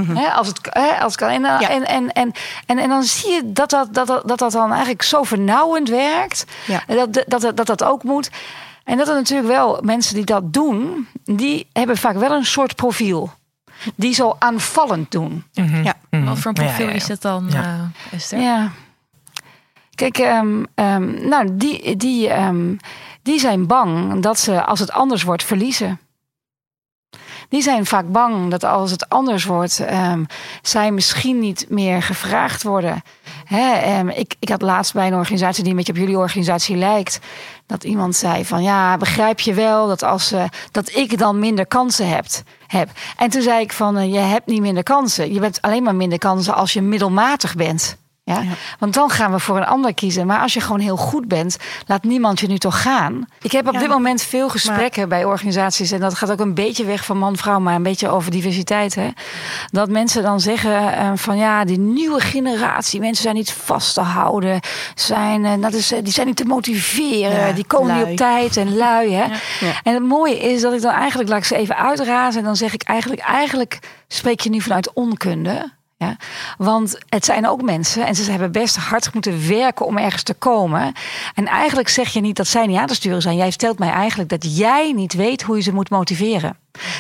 Mm 0.09 0.17
als, 0.17 0.47
het, 0.47 0.73
als 1.01 1.13
het 1.13 1.17
kan. 1.17 1.29
En, 1.29 1.45
en, 1.45 1.87
en, 1.87 2.13
en, 2.13 2.33
en, 2.67 2.79
en, 2.79 2.89
dan 2.89 3.03
zie 3.03 3.31
je 3.31 3.53
dat 3.53 3.71
dat, 3.71 3.95
dat, 3.95 4.07
dat, 4.07 4.39
dat 4.39 4.53
dan 4.53 4.71
eigenlijk 4.71 5.03
zo 5.03 5.23
vernauwend 5.23 5.89
werkt. 5.89 6.45
Ja. 6.67 6.83
Dat, 6.87 7.13
dat, 7.13 7.41
dat, 7.41 7.57
dat 7.57 7.67
dat 7.67 7.85
ook 7.85 8.03
moet. 8.03 8.31
En 8.85 8.97
dat 8.97 9.09
er 9.09 9.15
natuurlijk 9.15 9.49
wel 9.49 9.79
mensen 9.83 10.15
die 10.15 10.25
dat 10.25 10.53
doen, 10.53 11.09
die 11.25 11.67
hebben 11.73 11.97
vaak 11.97 12.17
wel 12.17 12.31
een 12.31 12.45
soort 12.45 12.77
profiel. 12.77 13.33
Die 13.95 14.15
zo 14.15 14.37
aanvallend 14.39 15.11
doen. 15.11 15.45
Mm 15.55 15.85
Ja. 15.85 15.95
Mhm. 16.11 16.25
Wat 16.25 16.39
voor 16.39 16.47
een 16.47 16.65
profiel 16.65 16.89
is 16.89 17.07
dat 17.07 17.23
dan, 17.23 17.49
uh, 17.53 17.81
Esther? 18.13 18.41
Ja. 18.41 18.71
Kijk, 19.95 20.19
um, 20.19 20.67
um, 20.75 21.29
nou, 21.29 21.49
die, 21.53 21.97
die, 21.97 22.33
um, 22.33 22.77
die 23.23 23.39
zijn 23.39 23.67
bang 23.67 24.23
dat 24.23 24.39
ze, 24.39 24.65
als 24.65 24.81
het 24.81 24.93
anders 24.93 25.23
wordt, 25.23 25.45
verliezen 25.45 25.99
die 27.51 27.63
zijn 27.63 27.87
vaak 27.87 28.13
bang 28.13 28.51
dat 28.51 28.65
als 28.65 28.91
het 28.91 29.09
anders 29.09 29.45
wordt, 29.45 29.81
um, 29.81 30.27
zij 30.63 30.91
misschien 30.91 31.39
niet 31.39 31.67
meer 31.69 32.03
gevraagd 32.03 32.63
worden. 32.63 33.03
Hè, 33.45 33.99
um, 33.99 34.09
ik, 34.09 34.35
ik 34.39 34.49
had 34.49 34.63
laatst 34.63 34.93
bij 34.93 35.07
een 35.07 35.15
organisatie 35.15 35.63
die 35.63 35.71
een 35.71 35.79
beetje 35.79 35.93
op 35.93 35.99
jullie 35.99 36.19
organisatie 36.19 36.77
lijkt, 36.77 37.19
dat 37.67 37.85
iemand 37.85 38.17
zei 38.17 38.45
van 38.45 38.63
ja, 38.63 38.97
begrijp 38.97 39.41
je 39.41 39.55
wel 39.55 39.87
dat, 39.87 40.03
als, 40.03 40.33
uh, 40.33 40.45
dat 40.71 40.95
ik 40.95 41.19
dan 41.19 41.39
minder 41.39 41.67
kansen 41.67 42.09
heb, 42.09 42.27
heb. 42.67 42.89
En 43.17 43.31
toen 43.31 43.43
zei 43.43 43.61
ik 43.61 43.73
van 43.73 43.99
uh, 43.99 44.13
je 44.13 44.19
hebt 44.19 44.47
niet 44.47 44.61
minder 44.61 44.83
kansen. 44.83 45.33
Je 45.33 45.41
bent 45.41 45.63
alleen 45.63 45.83
maar 45.83 45.95
minder 45.95 46.19
kansen 46.19 46.55
als 46.55 46.73
je 46.73 46.81
middelmatig 46.83 47.55
bent. 47.55 47.97
Ja? 48.35 48.43
Want 48.79 48.95
dan 48.95 49.11
gaan 49.11 49.33
we 49.33 49.39
voor 49.39 49.57
een 49.57 49.67
ander 49.67 49.95
kiezen. 49.95 50.27
Maar 50.27 50.41
als 50.41 50.55
je 50.55 50.61
gewoon 50.61 50.81
heel 50.81 50.97
goed 50.97 51.29
bent, 51.29 51.57
laat 51.87 52.03
niemand 52.03 52.41
je 52.41 52.47
nu 52.47 52.59
toch 52.59 52.83
gaan. 52.83 53.27
Ik 53.43 53.53
heb 53.53 53.69
op 53.69 53.79
dit 53.79 53.89
moment 53.89 54.23
veel 54.23 54.49
gesprekken 54.49 55.09
bij 55.09 55.25
organisaties. 55.25 55.91
En 55.91 56.01
dat 56.01 56.15
gaat 56.15 56.31
ook 56.31 56.41
een 56.41 56.55
beetje 56.55 56.85
weg 56.85 57.05
van 57.05 57.19
man-vrouw, 57.19 57.59
maar 57.59 57.75
een 57.75 57.83
beetje 57.83 58.09
over 58.09 58.31
diversiteit. 58.31 58.95
Hè? 58.95 59.09
Dat 59.71 59.89
mensen 59.89 60.23
dan 60.23 60.41
zeggen 60.41 60.71
uh, 60.71 61.11
van 61.15 61.37
ja, 61.37 61.65
die 61.65 61.79
nieuwe 61.79 62.21
generatie, 62.21 63.01
mensen 63.01 63.23
zijn 63.23 63.35
niet 63.35 63.53
vast 63.53 63.95
te 63.95 64.01
houden. 64.01 64.61
Zijn, 64.95 65.45
uh, 65.45 65.53
dat 65.61 65.73
is, 65.73 65.93
uh, 65.93 65.99
die 66.03 66.13
zijn 66.13 66.27
niet 66.27 66.37
te 66.37 66.45
motiveren. 66.45 67.47
Ja, 67.47 67.53
die 67.53 67.67
komen 67.67 67.89
lui. 67.89 68.01
niet 68.01 68.11
op 68.11 68.17
tijd 68.17 68.57
en 68.57 68.77
lui. 68.77 69.13
Hè? 69.13 69.25
En 69.83 69.95
het 69.95 70.03
mooie 70.03 70.39
is 70.39 70.61
dat 70.61 70.73
ik 70.73 70.83
dan 70.83 70.93
eigenlijk, 70.93 71.29
laat 71.29 71.39
ik 71.39 71.45
ze 71.45 71.57
even 71.57 71.77
uitrazen. 71.77 72.41
En 72.41 72.47
dan 72.47 72.57
zeg 72.57 72.75
ik 72.75 72.83
eigenlijk, 72.83 73.21
eigenlijk 73.21 73.79
spreek 74.09 74.41
je 74.41 74.51
nu 74.51 74.61
vanuit 74.61 74.93
onkunde. 74.93 75.79
Ja, 76.05 76.17
want 76.59 76.99
het 77.09 77.25
zijn 77.25 77.49
ook 77.49 77.63
mensen 77.63 78.07
en 78.07 78.15
ze 78.15 78.31
hebben 78.31 78.53
best 78.53 78.77
hard 78.77 79.15
moeten 79.15 79.49
werken 79.49 79.87
om 79.87 79.99
ergens 79.99 80.23
te 80.23 80.35
komen. 80.35 80.93
En 81.35 81.47
eigenlijk 81.47 81.89
zeg 81.89 82.13
je 82.13 82.21
niet 82.21 82.37
dat 82.37 82.47
zij 82.47 82.67
niet 82.67 82.79
aan 82.79 82.87
te 82.87 82.95
sturen 82.95 83.23
zijn. 83.23 83.37
Jij 83.37 83.51
stelt 83.51 83.79
mij 83.79 83.91
eigenlijk 83.91 84.31
dat 84.31 84.57
jij 84.57 84.93
niet 84.93 85.13
weet 85.13 85.43
hoe 85.43 85.57
je 85.57 85.63
ze 85.63 85.75
moet 85.75 85.91
motiveren. 85.91 86.57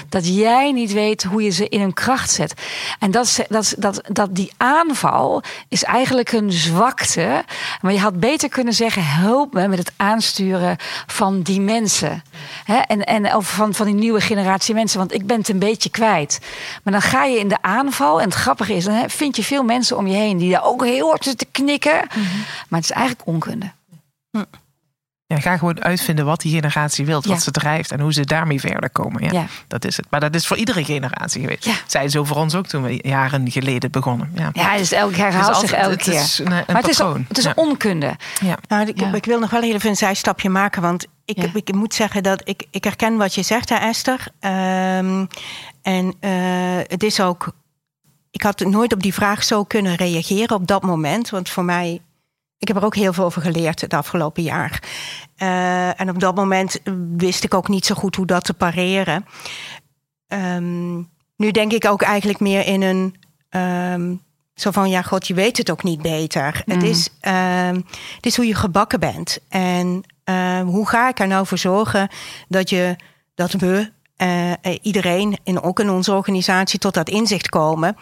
Dat 0.09 0.35
jij 0.37 0.73
niet 0.73 0.93
weet 0.93 1.23
hoe 1.23 1.43
je 1.43 1.51
ze 1.51 1.69
in 1.69 1.81
hun 1.81 1.93
kracht 1.93 2.31
zet. 2.31 2.55
En 2.99 3.11
dat, 3.11 3.45
dat, 3.49 3.75
dat, 3.79 4.01
dat 4.09 4.35
die 4.35 4.53
aanval 4.57 5.43
is 5.69 5.85
eigenlijk 5.85 6.33
een 6.33 6.53
zwakte. 6.53 7.45
Maar 7.81 7.93
je 7.93 7.99
had 7.99 8.21
beter 8.21 8.49
kunnen 8.49 8.75
zeggen: 8.75 9.05
help 9.05 9.53
me 9.53 9.69
met 9.69 9.79
het 9.79 9.93
aansturen 9.97 10.77
van 11.07 11.43
die 11.43 11.61
mensen. 11.61 12.23
en, 12.87 13.05
en 13.05 13.35
of 13.35 13.51
van, 13.51 13.75
van 13.75 13.87
die 13.87 13.95
nieuwe 13.95 14.21
generatie 14.21 14.75
mensen. 14.75 14.99
Want 14.99 15.15
ik 15.15 15.27
ben 15.27 15.39
het 15.39 15.49
een 15.49 15.59
beetje 15.59 15.91
kwijt. 15.91 16.39
Maar 16.83 16.93
dan 16.93 17.03
ga 17.03 17.25
je 17.25 17.39
in 17.39 17.49
de 17.49 17.63
aanval. 17.63 18.21
En 18.21 18.25
het 18.25 18.35
grappige 18.35 18.75
is, 18.75 18.85
dan 18.85 19.11
vind 19.11 19.37
je 19.37 19.45
veel 19.45 19.63
mensen 19.63 19.97
om 19.97 20.07
je 20.07 20.17
heen 20.17 20.39
die 20.39 20.53
daar 20.53 20.65
ook 20.65 20.85
heel 20.85 21.09
hard 21.09 21.25
zitten 21.25 21.51
knikken. 21.51 22.07
Mhm. 22.09 22.21
Maar 22.69 22.81
het 22.81 22.91
is 22.91 22.97
eigenlijk 22.97 23.27
onkunde. 23.27 23.71
Hm. 24.31 24.45
Ja, 25.31 25.41
ga 25.41 25.57
gewoon 25.57 25.83
uitvinden 25.83 26.25
wat 26.25 26.41
die 26.41 26.55
generatie 26.55 27.07
wil, 27.07 27.23
wat 27.23 27.43
ze 27.43 27.51
drijft 27.51 27.91
en 27.91 28.01
hoe 28.01 28.13
ze 28.13 28.25
daarmee 28.25 28.61
verder 28.61 28.91
komen. 28.91 29.33
Ja, 29.33 29.47
Dat 29.69 29.85
is 29.85 29.97
het. 29.97 30.07
Maar 30.11 30.21
dat 30.21 30.35
is 30.35 30.47
voor 30.47 30.57
iedere 30.57 30.85
generatie 30.85 31.41
geweest. 31.41 31.65
Ja. 31.65 31.75
Zij 31.87 32.09
zo 32.09 32.25
voor 32.25 32.37
ons 32.37 32.55
ook 32.55 32.67
toen 32.67 32.83
we 32.83 32.99
jaren 33.03 33.51
geleden 33.51 33.91
begonnen. 33.91 34.31
Ja, 34.35 34.51
ja 34.53 34.77
dus 34.77 34.93
elke 34.93 35.15
keer 35.15 35.25
herhaalt 35.25 35.57
zich 35.57 35.73
elke 35.73 35.97
keer. 35.97 36.15
Is 36.15 36.39
een, 36.39 36.47
een 36.53 36.65
maar 36.67 36.83
het 36.83 36.89
is, 36.89 36.99
het 37.29 37.39
is 37.39 37.55
onkunde. 37.55 38.17
Ja. 38.41 38.59
Nou, 38.69 38.87
ik, 38.87 39.01
ik, 39.01 39.25
wil 39.25 39.39
nog 39.39 39.51
wel 39.51 39.63
even 39.63 39.91
een 39.91 39.97
zijstapje 39.97 40.49
maken, 40.49 40.83
want 40.83 41.07
ik, 41.25 41.51
ik 41.55 41.75
moet 41.75 41.95
zeggen 41.95 42.23
dat 42.23 42.43
ik, 42.45 42.67
ik 42.71 42.85
herken 42.85 43.17
wat 43.17 43.35
je 43.35 43.43
zegt, 43.43 43.69
hè, 43.69 43.77
Esther. 43.77 44.27
Um, 44.41 45.29
en 45.83 46.15
uh, 46.21 46.31
het 46.87 47.03
is 47.03 47.21
ook. 47.21 47.53
Ik 48.31 48.43
had 48.43 48.61
nooit 48.61 48.93
op 48.93 49.03
die 49.03 49.15
vraag 49.15 49.45
zo 49.45 49.65
kunnen 49.65 49.95
reageren 49.95 50.57
op 50.57 50.67
dat 50.67 50.83
moment. 50.83 51.31
Want 51.31 51.49
voor 51.49 51.65
mij 51.65 52.01
ik 52.61 52.69
heb 52.69 52.77
er 52.77 52.85
ook 52.85 52.95
heel 52.95 53.13
veel 53.13 53.25
over 53.25 53.43
geleerd 53.43 53.81
het 53.81 53.95
afgelopen 53.95 54.43
jaar. 54.43 54.83
Uh, 55.43 56.01
en 56.01 56.11
op 56.11 56.21
dat 56.21 56.35
moment 56.35 56.81
wist 57.17 57.45
ik 57.45 57.55
ook 57.55 57.69
niet 57.69 57.87
zo 57.87 57.95
goed 57.95 58.17
hoe 58.17 58.27
dat 58.27 58.45
te 58.45 58.55
pareren. 58.55 59.27
Um, 60.29 61.11
nu 61.37 61.51
denk 61.51 61.73
ik 61.73 61.85
ook 61.85 62.03
eigenlijk 62.03 62.41
meer 62.41 62.67
in 62.67 62.83
een. 62.83 63.15
Um, 63.93 64.23
zo 64.55 64.71
van, 64.71 64.91
ja, 64.91 65.03
god, 65.03 65.27
je 65.27 65.35
weet 65.35 65.57
het 65.57 65.71
ook 65.71 65.83
niet 65.83 66.03
beter. 66.03 66.63
Het, 66.65 66.83
mm. 66.83 66.89
is, 66.89 67.09
um, 67.23 67.87
het 68.15 68.27
is 68.27 68.37
hoe 68.37 68.47
je 68.47 68.55
gebakken 68.55 69.01
bent. 69.01 69.39
En 69.49 70.05
hoe 70.65 70.89
ga 70.89 71.09
ik 71.09 71.21
er 71.21 71.27
nou 71.27 71.47
voor 71.47 71.59
zorgen 71.59 72.09
dat, 72.49 72.71
je, 72.71 72.97
dat 73.35 73.53
we, 73.53 73.91
uh, 74.19 74.53
iedereen, 74.83 75.39
en 75.45 75.63
ook 75.63 75.81
in 75.81 75.91
onze 75.91 76.13
organisatie, 76.13 76.79
tot 76.79 76.95
dat 76.95 77.09
inzicht 77.09 77.49
komen. 77.49 77.97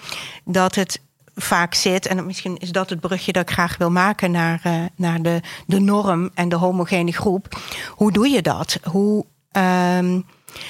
Dat 0.44 0.74
het 0.74 1.00
vaak 1.38 1.74
zit. 1.74 2.06
En 2.06 2.26
misschien 2.26 2.56
is 2.56 2.70
dat 2.70 2.90
het 2.90 3.00
brugje 3.00 3.32
dat 3.32 3.42
ik 3.42 3.50
graag 3.50 3.76
wil 3.76 3.90
maken 3.90 4.30
naar, 4.30 4.60
uh, 4.66 4.84
naar 4.96 5.22
de, 5.22 5.40
de 5.66 5.80
norm 5.80 6.30
en 6.34 6.48
de 6.48 6.56
homogene 6.56 7.12
groep. 7.12 7.58
Hoe 7.90 8.12
doe 8.12 8.28
je 8.28 8.42
dat? 8.42 8.78
Hoe, 8.82 9.24
um, 9.52 10.24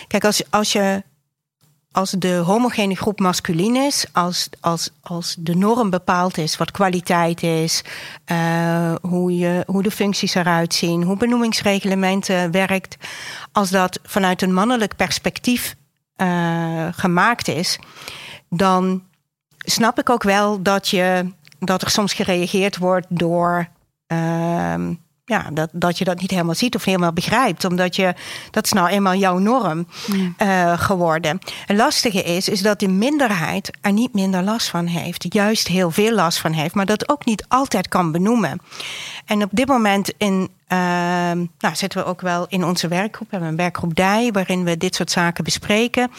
kijk, 0.07 0.25
als, 0.25 0.43
als 0.51 0.73
je 0.73 1.03
als 1.93 2.11
de 2.11 2.35
homogene 2.35 2.97
groep 2.97 3.21
masculin 3.21 3.77
is, 3.77 4.07
als, 4.13 4.49
als, 4.61 4.91
als 5.01 5.37
de 5.39 5.55
norm 5.55 5.91
bepaald 5.91 6.39
is 6.39 6.57
wat 6.57 6.71
kwaliteit 6.71 7.43
is, 7.43 7.83
uh, 8.33 8.95
hoe, 9.03 9.37
je, 9.37 9.63
hoe 9.67 9.83
de 9.83 9.91
functies 9.91 10.35
eruit 10.35 10.75
zien, 10.75 11.03
hoe 11.03 11.17
benoemingsreglementen 11.17 12.51
werkt, 12.51 12.97
als 13.53 13.71
dat 13.71 14.01
vanuit 14.03 14.43
een 14.43 14.55
mannelijk 14.55 14.97
perspectief 14.97 15.77
uh, 16.17 16.89
gemaakt 16.91 17.49
is, 17.49 17.79
dan 18.49 19.03
snap 19.71 19.99
ik 19.99 20.11
ook 20.11 20.23
wel 20.23 20.63
dat, 20.63 20.89
je, 20.89 21.33
dat 21.59 21.83
er 21.83 21.91
soms 21.91 22.13
gereageerd 22.13 22.77
wordt 22.77 23.07
door. 23.09 23.69
Uh, 24.13 24.75
ja, 25.29 25.51
dat, 25.53 25.69
dat 25.73 25.99
je 25.99 26.05
dat 26.05 26.21
niet 26.21 26.31
helemaal 26.31 26.55
ziet 26.55 26.75
of 26.75 26.85
helemaal 26.85 27.13
begrijpt. 27.13 27.65
Omdat 27.65 27.97
je, 27.97 28.15
dat 28.51 28.65
is 28.65 28.73
nou 28.73 28.89
eenmaal 28.89 29.15
jouw 29.15 29.39
norm 29.39 29.87
uh, 30.43 30.79
geworden. 30.79 31.39
Het 31.67 31.77
lastige 31.77 32.23
is, 32.23 32.49
is 32.49 32.63
dat 32.63 32.81
de 32.81 32.89
minderheid 32.89 33.71
er 33.81 33.93
niet 33.93 34.15
minder 34.15 34.43
last 34.43 34.69
van 34.69 34.87
heeft. 34.87 35.27
Juist 35.29 35.69
heel 35.69 35.91
veel 35.91 36.15
last 36.15 36.39
van 36.39 36.53
heeft. 36.53 36.75
Maar 36.75 36.87
dat 36.87 37.09
ook 37.09 37.25
niet 37.25 37.45
altijd 37.49 37.89
kan 37.89 38.13
benoemen. 38.13 38.61
En 39.25 39.43
op 39.43 39.51
dit 39.53 39.69
moment 39.69 40.13
in, 40.17 40.49
uh, 40.69 40.79
nou, 41.59 41.75
zitten 41.75 41.99
we 42.03 42.05
ook 42.05 42.21
wel 42.21 42.47
in 42.49 42.65
onze 42.65 42.89
werkgroep. 42.89 43.31
We 43.31 43.37
hebben 43.37 43.49
een 43.49 43.57
werkgroep 43.57 43.95
DIJ 43.95 44.31
waarin 44.33 44.65
we 44.65 44.77
dit 44.77 44.95
soort 44.95 45.11
zaken 45.11 45.45
bespreken. 45.45 46.11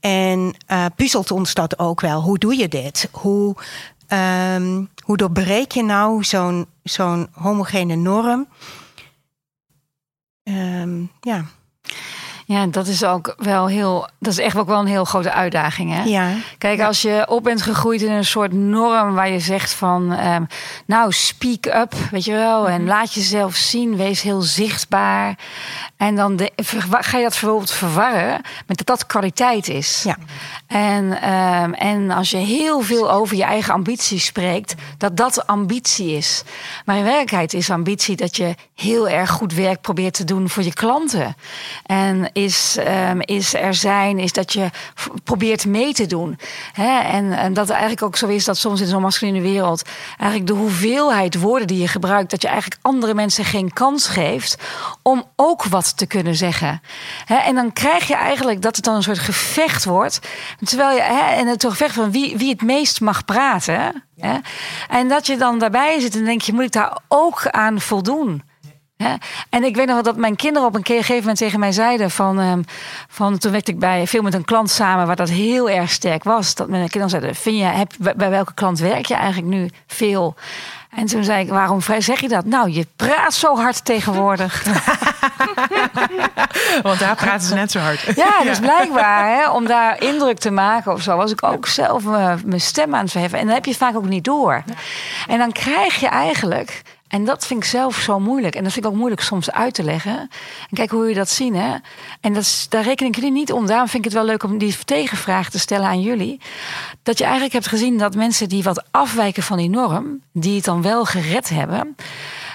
En 0.00 0.54
uh, 0.68 0.84
puzzelt 0.96 1.30
ons 1.30 1.54
dat 1.54 1.78
ook 1.78 2.00
wel. 2.00 2.20
Hoe 2.20 2.38
doe 2.38 2.56
je 2.56 2.68
dit? 2.68 3.08
Hoe, 3.12 3.56
um, 4.56 4.88
hoe 5.10 5.18
doorbreek 5.18 5.72
je 5.72 5.82
nou 5.82 6.24
zo'n 6.24 6.66
zo'n 6.82 7.28
homogene 7.32 7.94
norm? 7.94 8.48
Um, 10.44 11.10
ja. 11.20 11.44
Ja, 12.46 12.66
dat 12.66 12.86
is 12.86 13.04
ook 13.04 13.34
wel 13.38 13.66
heel. 13.66 14.08
Dat 14.18 14.32
is 14.32 14.38
echt 14.38 14.56
ook 14.56 14.66
wel 14.66 14.78
een 14.78 14.86
heel 14.86 15.04
grote 15.04 15.32
uitdaging. 15.32 15.92
Hè? 15.92 16.02
Ja. 16.02 16.32
Kijk, 16.58 16.80
als 16.80 17.02
je 17.02 17.24
op 17.28 17.42
bent 17.42 17.62
gegroeid 17.62 18.02
in 18.02 18.10
een 18.10 18.24
soort 18.24 18.52
norm 18.52 19.14
waar 19.14 19.28
je 19.28 19.40
zegt 19.40 19.72
van. 19.72 20.26
Um, 20.26 20.46
nou, 20.86 21.12
speak 21.12 21.66
up, 21.66 21.94
weet 22.10 22.24
je 22.24 22.32
wel. 22.32 22.68
En 22.68 22.80
mhm. 22.80 22.90
laat 22.90 23.14
jezelf 23.14 23.54
zien, 23.54 23.96
wees 23.96 24.22
heel 24.22 24.40
zichtbaar. 24.40 25.38
En 26.00 26.16
dan 26.16 26.36
de, 26.36 26.50
ga 26.90 27.16
je 27.16 27.22
dat 27.22 27.32
bijvoorbeeld 27.40 27.70
verwarren 27.70 28.40
met 28.66 28.76
dat 28.76 28.86
dat 28.86 29.06
kwaliteit 29.06 29.68
is. 29.68 30.02
Ja. 30.02 30.16
En, 30.66 31.30
um, 31.30 31.74
en 31.74 32.10
als 32.10 32.30
je 32.30 32.36
heel 32.36 32.80
veel 32.80 33.10
over 33.10 33.36
je 33.36 33.44
eigen 33.44 33.74
ambitie 33.74 34.18
spreekt, 34.18 34.74
dat 34.98 35.16
dat 35.16 35.46
ambitie 35.46 36.16
is. 36.16 36.42
Maar 36.84 36.96
in 36.96 37.02
werkelijkheid 37.02 37.54
is 37.54 37.70
ambitie 37.70 38.16
dat 38.16 38.36
je 38.36 38.54
heel 38.74 39.08
erg 39.08 39.30
goed 39.30 39.54
werk 39.54 39.80
probeert 39.80 40.14
te 40.14 40.24
doen 40.24 40.48
voor 40.48 40.62
je 40.62 40.72
klanten. 40.72 41.36
En 41.86 42.30
is, 42.32 42.76
um, 43.10 43.20
is 43.20 43.54
er 43.54 43.74
zijn, 43.74 44.18
is 44.18 44.32
dat 44.32 44.52
je 44.52 44.70
probeert 45.24 45.66
mee 45.66 45.92
te 45.92 46.06
doen. 46.06 46.38
Hè? 46.72 46.98
En, 46.98 47.32
en 47.32 47.54
dat 47.54 47.64
het 47.64 47.76
eigenlijk 47.76 48.02
ook 48.02 48.16
zo 48.16 48.26
is 48.26 48.44
dat 48.44 48.56
soms 48.56 48.80
in 48.80 48.86
zo'n 48.86 49.02
masculine 49.02 49.40
wereld 49.40 49.88
eigenlijk 50.18 50.50
de 50.50 50.58
hoeveelheid 50.58 51.40
woorden 51.40 51.66
die 51.66 51.80
je 51.80 51.88
gebruikt, 51.88 52.30
dat 52.30 52.42
je 52.42 52.48
eigenlijk 52.48 52.80
andere 52.82 53.14
mensen 53.14 53.44
geen 53.44 53.72
kans 53.72 54.08
geeft 54.08 54.56
om 55.02 55.24
ook 55.36 55.64
wat 55.64 55.88
te 55.92 56.06
kunnen 56.06 56.34
zeggen. 56.34 56.82
En 57.26 57.54
dan 57.54 57.72
krijg 57.72 58.08
je 58.08 58.14
eigenlijk 58.14 58.62
dat 58.62 58.76
het 58.76 58.84
dan 58.84 58.94
een 58.94 59.02
soort 59.02 59.18
gevecht 59.18 59.84
wordt. 59.84 60.20
Terwijl 60.64 60.96
je, 60.96 61.02
hè, 61.02 61.34
en 61.34 61.46
het 61.46 61.64
gevecht 61.64 61.94
van 61.94 62.10
wie, 62.10 62.36
wie 62.36 62.50
het 62.50 62.62
meest 62.62 63.00
mag 63.00 63.24
praten. 63.24 64.04
En 64.88 65.08
dat 65.08 65.26
je 65.26 65.36
dan 65.36 65.58
daarbij 65.58 66.00
zit 66.00 66.14
en 66.14 66.24
denk 66.24 66.40
je, 66.40 66.52
moet 66.52 66.64
ik 66.64 66.72
daar 66.72 66.98
ook 67.08 67.46
aan 67.46 67.80
voldoen? 67.80 68.42
En 69.50 69.64
ik 69.64 69.76
weet 69.76 69.86
nog 69.86 70.02
dat 70.02 70.16
mijn 70.16 70.36
kinderen 70.36 70.68
op 70.68 70.74
een 70.74 70.86
gegeven 70.86 71.18
moment 71.18 71.38
tegen 71.38 71.60
mij 71.60 71.72
zeiden: 71.72 72.10
van, 72.10 72.38
um, 72.38 72.64
van 73.08 73.38
toen 73.38 73.52
werkte 73.52 73.70
ik 73.70 73.78
bij 73.78 74.06
veel 74.06 74.22
met 74.22 74.34
een 74.34 74.44
klant 74.44 74.70
samen 74.70 75.06
waar 75.06 75.16
dat 75.16 75.28
heel 75.28 75.70
erg 75.70 75.90
sterk 75.90 76.24
was. 76.24 76.54
Dat 76.54 76.68
mijn 76.68 76.82
kinderen 76.88 77.10
zeiden: 77.10 77.34
vind 77.34 77.56
je, 77.56 77.64
heb, 77.64 77.92
bij 78.16 78.30
welke 78.30 78.54
klant 78.54 78.78
werk 78.78 79.06
je 79.06 79.14
eigenlijk 79.14 79.54
nu 79.54 79.70
veel? 79.86 80.34
En 80.90 81.06
toen 81.06 81.24
zei 81.24 81.44
ik, 81.44 81.48
waarom 81.48 81.80
zeg 81.98 82.20
je 82.20 82.28
dat? 82.28 82.44
Nou, 82.44 82.70
je 82.70 82.86
praat 82.96 83.34
zo 83.34 83.56
hard 83.56 83.84
tegenwoordig. 83.84 84.64
Want 86.82 86.98
daar 86.98 87.16
praten 87.16 87.48
ze 87.48 87.54
net 87.54 87.70
zo 87.70 87.78
hard. 87.78 88.12
Ja, 88.16 88.42
dus 88.42 88.58
blijkbaar, 88.58 89.36
hè, 89.36 89.50
om 89.50 89.66
daar 89.66 90.02
indruk 90.02 90.38
te 90.38 90.50
maken 90.50 90.92
of 90.92 91.02
zo, 91.02 91.16
was 91.16 91.30
ik 91.30 91.44
ook 91.44 91.66
zelf 91.66 92.06
eh, 92.06 92.32
mijn 92.44 92.60
stem 92.60 92.94
aan 92.94 93.02
het 93.02 93.10
verheffen. 93.10 93.38
En 93.38 93.44
dan 93.44 93.54
heb 93.54 93.64
je 93.64 93.74
vaak 93.74 93.96
ook 93.96 94.08
niet 94.08 94.24
door. 94.24 94.62
En 95.28 95.38
dan 95.38 95.52
krijg 95.52 96.00
je 96.00 96.08
eigenlijk 96.08 96.82
en 97.10 97.24
dat 97.24 97.46
vind 97.46 97.62
ik 97.62 97.68
zelf 97.68 97.96
zo 97.96 98.20
moeilijk. 98.20 98.54
En 98.54 98.62
dat 98.62 98.72
vind 98.72 98.84
ik 98.84 98.90
ook 98.90 98.96
moeilijk 98.96 99.20
soms 99.20 99.50
uit 99.50 99.74
te 99.74 99.82
leggen. 99.82 100.18
En 100.18 100.74
kijk 100.74 100.90
hoe 100.90 101.08
je 101.08 101.14
dat 101.14 101.28
zien. 101.28 101.54
Hè? 101.54 101.76
En 102.20 102.32
dat 102.32 102.66
daar 102.68 102.82
reken 102.82 103.06
ik 103.06 103.14
jullie 103.14 103.30
niet 103.30 103.52
om. 103.52 103.66
Daarom 103.66 103.88
vind 103.88 104.04
ik 104.04 104.10
het 104.10 104.20
wel 104.20 104.28
leuk 104.28 104.42
om 104.42 104.58
die 104.58 104.76
tegenvraag 104.84 105.50
te 105.50 105.58
stellen 105.58 105.86
aan 105.86 106.00
jullie. 106.00 106.40
Dat 107.02 107.18
je 107.18 107.24
eigenlijk 107.24 107.52
hebt 107.52 107.66
gezien 107.66 107.98
dat 107.98 108.14
mensen 108.14 108.48
die 108.48 108.62
wat 108.62 108.84
afwijken 108.90 109.42
van 109.42 109.56
die 109.56 109.70
norm, 109.70 110.20
die 110.32 110.54
het 110.54 110.64
dan 110.64 110.82
wel 110.82 111.04
gered 111.04 111.48
hebben, 111.48 111.96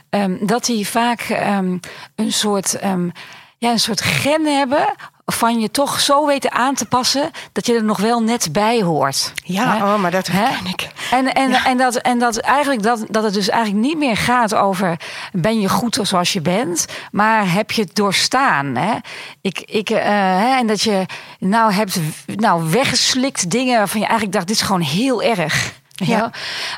um, 0.10 0.46
dat 0.46 0.66
die 0.66 0.88
vaak 0.88 1.30
um, 1.30 1.80
een 2.16 2.34
soort. 2.34 2.84
Um, 2.84 3.12
ja, 3.58 3.72
een 3.72 3.80
soort 3.80 4.02
gen 4.02 4.46
hebben 4.46 4.88
van 5.26 5.60
je 5.60 5.72
toch 5.72 6.00
zo 6.00 6.26
weten 6.26 6.52
aan 6.52 6.76
te 6.76 6.86
passen 6.86 7.32
dat 7.52 7.66
je 7.66 7.74
er 7.74 7.84
nog 7.84 7.98
wel 7.98 8.22
net 8.22 8.50
bij 8.52 8.82
hoort. 8.82 9.34
Ja, 9.44 9.76
oh, 9.76 10.02
maar 10.02 10.12
dat 10.12 10.28
herken 10.28 10.66
ik. 10.66 10.88
En, 11.12 11.34
en, 11.34 11.54
en, 11.54 11.78
dat, 11.78 11.96
en 11.96 12.20
dat 12.20 12.38
eigenlijk 12.38 12.84
dat, 12.84 13.06
dat 13.10 13.24
het 13.24 13.34
dus 13.34 13.50
eigenlijk 13.50 13.86
niet 13.86 13.98
meer 13.98 14.18
gaat 14.18 14.56
over 14.56 15.00
ben 15.32 15.60
je 15.60 15.70
goed 15.70 16.00
zoals 16.02 16.34
je 16.34 16.42
bent, 16.42 16.86
maar 17.12 17.52
heb 17.52 17.72
je 17.72 17.82
het 17.82 17.96
doorstaan. 17.96 18.76
Hè? 18.76 18.96
Ik, 19.42 19.60
ik, 19.60 19.90
uh, 19.90 19.98
hè, 20.00 20.58
en 20.58 20.68
dat 20.68 20.82
je 20.82 21.06
nou 21.40 21.74
hebt 21.74 22.00
nou, 22.26 22.70
weggeslikt 22.70 23.50
dingen 23.50 23.78
waarvan 23.78 24.00
je 24.00 24.06
eigenlijk 24.06 24.36
dacht, 24.36 24.48
dit 24.48 24.56
is 24.56 24.62
gewoon 24.62 24.82
heel 24.82 25.24
erg. 25.24 25.74
Ja. 25.96 26.32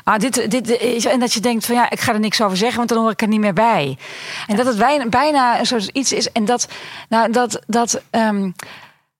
Maar 0.04 0.18
dit, 0.18 0.50
dit 0.50 0.80
is, 0.80 1.04
en 1.04 1.20
dat 1.20 1.32
je 1.32 1.40
denkt 1.40 1.66
van 1.66 1.74
ja, 1.74 1.90
ik 1.90 2.00
ga 2.00 2.12
er 2.12 2.20
niks 2.20 2.42
over 2.42 2.56
zeggen, 2.56 2.76
want 2.76 2.88
dan 2.88 2.98
hoor 2.98 3.10
ik 3.10 3.22
er 3.22 3.28
niet 3.28 3.40
meer 3.40 3.52
bij. 3.52 3.98
En 4.46 4.56
dat 4.56 4.66
het 4.66 4.78
bijna, 4.78 5.06
bijna 5.06 5.58
een 5.58 5.66
soort 5.66 5.86
iets 5.86 6.12
is. 6.12 6.32
En 6.32 6.44
dat, 6.44 6.68
nou, 7.08 7.32
dat, 7.32 7.60
dat, 7.66 8.02
um, 8.10 8.54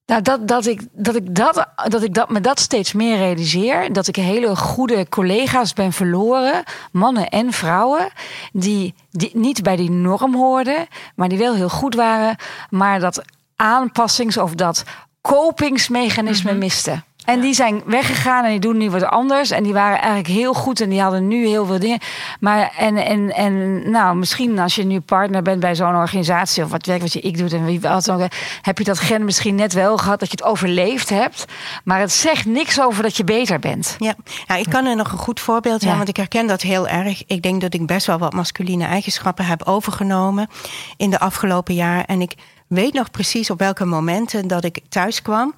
nou, 0.07 0.23
dat, 0.23 0.49
dat, 0.49 0.67
ik, 0.67 0.81
dat, 0.93 1.15
ik 1.15 1.35
dat, 1.35 1.67
dat 1.89 2.03
ik 2.03 2.15
dat, 2.15 2.31
me 2.31 2.41
dat 2.41 2.61
steeds 2.61 2.93
meer 2.93 3.17
realiseer. 3.17 3.93
Dat 3.93 4.07
ik 4.07 4.17
hele 4.17 4.57
goede 4.57 5.09
collega's 5.09 5.73
ben 5.73 5.93
verloren, 5.93 6.63
mannen 6.93 7.29
en 7.29 7.53
vrouwen, 7.53 8.11
die, 8.53 8.95
die 9.11 9.31
niet 9.33 9.63
bij 9.63 9.77
die 9.77 9.91
norm 9.91 10.35
hoorden, 10.35 10.87
maar 11.15 11.29
die 11.29 11.39
wel 11.39 11.55
heel 11.55 11.69
goed 11.69 11.95
waren, 11.95 12.37
maar 12.71 13.01
dat 13.01 13.23
aanpassings- 13.57 14.37
of 14.37 14.55
dat 14.55 14.85
kopingsmechanisme 15.21 16.53
mm 16.53 16.59
misten. 16.59 17.05
En 17.29 17.41
die 17.41 17.55
zijn 17.55 17.83
weggegaan 17.85 18.45
en 18.45 18.51
die 18.51 18.61
doen 18.61 18.77
nu 18.77 18.91
wat 18.91 19.05
anders. 19.05 19.51
En 19.51 19.63
die 19.63 19.73
waren 19.73 19.99
eigenlijk 19.99 20.29
heel 20.29 20.55
goed 20.55 20.81
en 20.81 20.89
die 20.89 21.01
hadden 21.01 21.29
nu 21.29 21.47
heel 21.47 21.67
veel 21.67 21.79
dingen. 21.79 21.99
Maar 22.41 22.73
en, 22.77 22.97
en, 22.97 23.35
en 23.35 23.83
nou, 23.91 24.17
misschien 24.17 24.59
als 24.59 24.75
je 24.75 24.85
nu 24.85 25.01
partner 25.01 25.43
bent 25.43 25.61
bij 25.61 25.75
zo'n 25.75 25.95
organisatie 25.95 26.65
of 26.65 26.71
wat 26.71 26.87
werk 26.87 27.01
wat 27.01 27.13
je 27.13 27.21
ik 27.21 27.39
doet 27.39 27.53
en 27.53 27.65
wie 27.65 27.81
wat 27.81 28.11
ook, 28.11 28.29
heb 28.63 28.79
je 28.79 28.85
dat 28.85 28.99
gen 28.99 29.25
misschien 29.25 29.55
net 29.55 29.73
wel 29.73 29.97
gehad 29.97 30.21
dat 30.21 30.31
je 30.31 30.37
het 30.37 30.47
overleefd 30.47 31.09
hebt. 31.09 31.45
Maar 31.85 32.01
het 32.01 32.13
zegt 32.13 32.47
niks 32.47 32.81
over 32.81 33.03
dat 33.03 33.17
je 33.17 33.25
beter 33.25 33.59
bent. 33.59 33.97
Ja, 33.99 34.15
nou, 34.47 34.61
ik 34.61 34.71
kan 34.71 34.87
er 34.87 34.97
nog 34.97 35.13
een 35.13 35.19
goed 35.19 35.41
voorbeeld 35.41 35.83
zijn, 35.83 35.97
want 35.97 36.09
ik 36.09 36.17
herken 36.17 36.47
dat 36.47 36.63
heel 36.63 36.89
erg. 36.89 37.23
Ik 37.27 37.43
denk 37.43 37.61
dat 37.61 37.75
ik 37.75 37.87
best 37.87 38.07
wel 38.07 38.19
wat 38.19 38.33
masculine 38.33 38.85
eigenschappen 38.85 39.45
heb 39.45 39.63
overgenomen 39.63 40.49
in 40.97 41.11
de 41.11 41.19
afgelopen 41.19 41.75
jaar. 41.75 42.05
En 42.05 42.21
ik 42.21 42.35
weet 42.69 42.93
nog 42.93 43.11
precies 43.11 43.51
op 43.51 43.59
welke 43.59 43.85
momenten 43.85 44.49
dat 44.49 44.65
ik 44.65 44.81
thuis 44.89 45.23
kwam. 45.23 45.55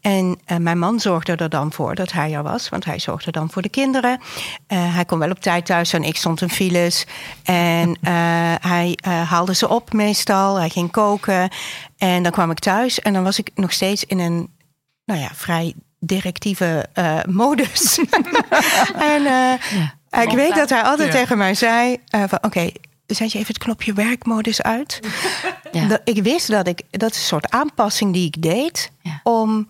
En 0.00 0.38
uh, 0.46 0.56
mijn 0.56 0.78
man 0.78 1.00
zorgde 1.00 1.36
er 1.36 1.48
dan 1.48 1.72
voor 1.72 1.94
dat 1.94 2.12
hij 2.12 2.34
er 2.34 2.42
was, 2.42 2.68
want 2.68 2.84
hij 2.84 2.98
zorgde 2.98 3.30
dan 3.30 3.50
voor 3.50 3.62
de 3.62 3.68
kinderen. 3.68 4.20
Uh, 4.68 4.94
hij 4.94 5.04
kon 5.04 5.18
wel 5.18 5.30
op 5.30 5.40
tijd 5.40 5.66
thuis 5.66 5.92
en 5.92 6.02
ik 6.02 6.16
stond 6.16 6.40
in 6.40 6.50
files. 6.50 7.06
En 7.42 7.88
uh, 7.88 7.94
hij 8.72 8.98
haalde 9.02 9.54
ze 9.54 9.68
op 9.68 9.92
meestal, 9.92 10.56
hij 10.56 10.68
ging 10.68 10.90
koken. 10.90 11.50
En 11.98 12.22
dan 12.22 12.32
kwam 12.32 12.50
ik 12.50 12.58
thuis 12.58 13.00
en 13.00 13.12
dan 13.12 13.22
was 13.22 13.38
ik 13.38 13.50
nog 13.54 13.72
steeds 13.72 14.04
in 14.04 14.18
een, 14.18 14.50
nou 15.04 15.20
ja, 15.20 15.30
vrij 15.34 15.74
directieve 15.98 16.86
modus. 17.26 17.98
en 19.14 19.22
ja. 19.22 19.58
ik 20.22 20.30
weet 20.30 20.54
dat 20.54 20.70
hij 20.70 20.82
altijd 20.82 21.10
tegen 21.10 21.38
mij 21.38 21.54
zei: 21.54 21.96
van 22.10 22.38
oké, 22.40 22.70
zet 23.14 23.32
je 23.32 23.38
even 23.38 23.54
het 23.54 23.62
knopje 23.62 23.92
werkmodus 23.92 24.62
uit. 24.62 25.00
Ja. 25.72 26.00
ik 26.04 26.22
wist 26.22 26.50
dat 26.50 26.66
ik, 26.66 26.82
dat 26.90 27.10
is 27.10 27.16
een 27.16 27.22
soort 27.22 27.50
aanpassing 27.50 28.12
die 28.12 28.26
ik 28.26 28.42
deed 28.42 28.90
om 29.22 29.68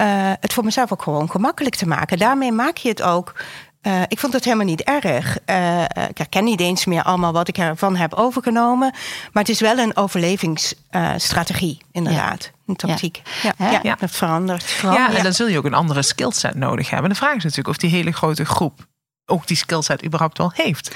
uh, 0.00 0.32
het 0.40 0.52
voor 0.52 0.64
mezelf 0.64 0.92
ook 0.92 1.02
gewoon 1.02 1.30
gemakkelijk 1.30 1.74
te 1.74 1.86
maken. 1.86 2.18
Daarmee 2.18 2.52
maak 2.52 2.76
je 2.76 2.88
het 2.88 3.02
ook. 3.02 3.34
Uh, 3.82 4.02
ik 4.08 4.18
vond 4.18 4.32
het 4.32 4.44
helemaal 4.44 4.66
niet 4.66 4.82
erg. 4.82 5.38
Uh, 5.46 5.82
ik 5.82 6.18
herken 6.18 6.44
niet 6.44 6.60
eens 6.60 6.84
meer 6.84 7.02
allemaal 7.02 7.32
wat 7.32 7.48
ik 7.48 7.58
ervan 7.58 7.96
heb 7.96 8.14
overgenomen. 8.14 8.90
Maar 9.32 9.42
het 9.42 9.48
is 9.48 9.60
wel 9.60 9.78
een 9.78 9.96
overlevingsstrategie, 9.96 11.78
inderdaad. 11.92 12.50
Een 12.66 12.76
tactiek. 12.76 13.22
Ja. 13.58 13.80
Ja, 13.82 13.94
dat 13.94 14.10
verandert. 14.10 14.70
Ja, 14.82 15.14
en 15.14 15.22
dan 15.22 15.32
zul 15.32 15.46
je 15.46 15.58
ook 15.58 15.64
een 15.64 15.74
andere 15.74 16.02
skillset 16.02 16.54
nodig 16.54 16.90
hebben. 16.90 17.10
De 17.10 17.16
vraag 17.16 17.36
is 17.36 17.42
natuurlijk 17.42 17.68
of 17.68 17.76
die 17.76 17.90
hele 17.90 18.12
grote 18.12 18.44
groep 18.44 18.86
ook 19.26 19.46
die 19.46 19.56
skillset 19.56 20.04
überhaupt 20.04 20.38
wel 20.38 20.52
heeft. 20.54 20.94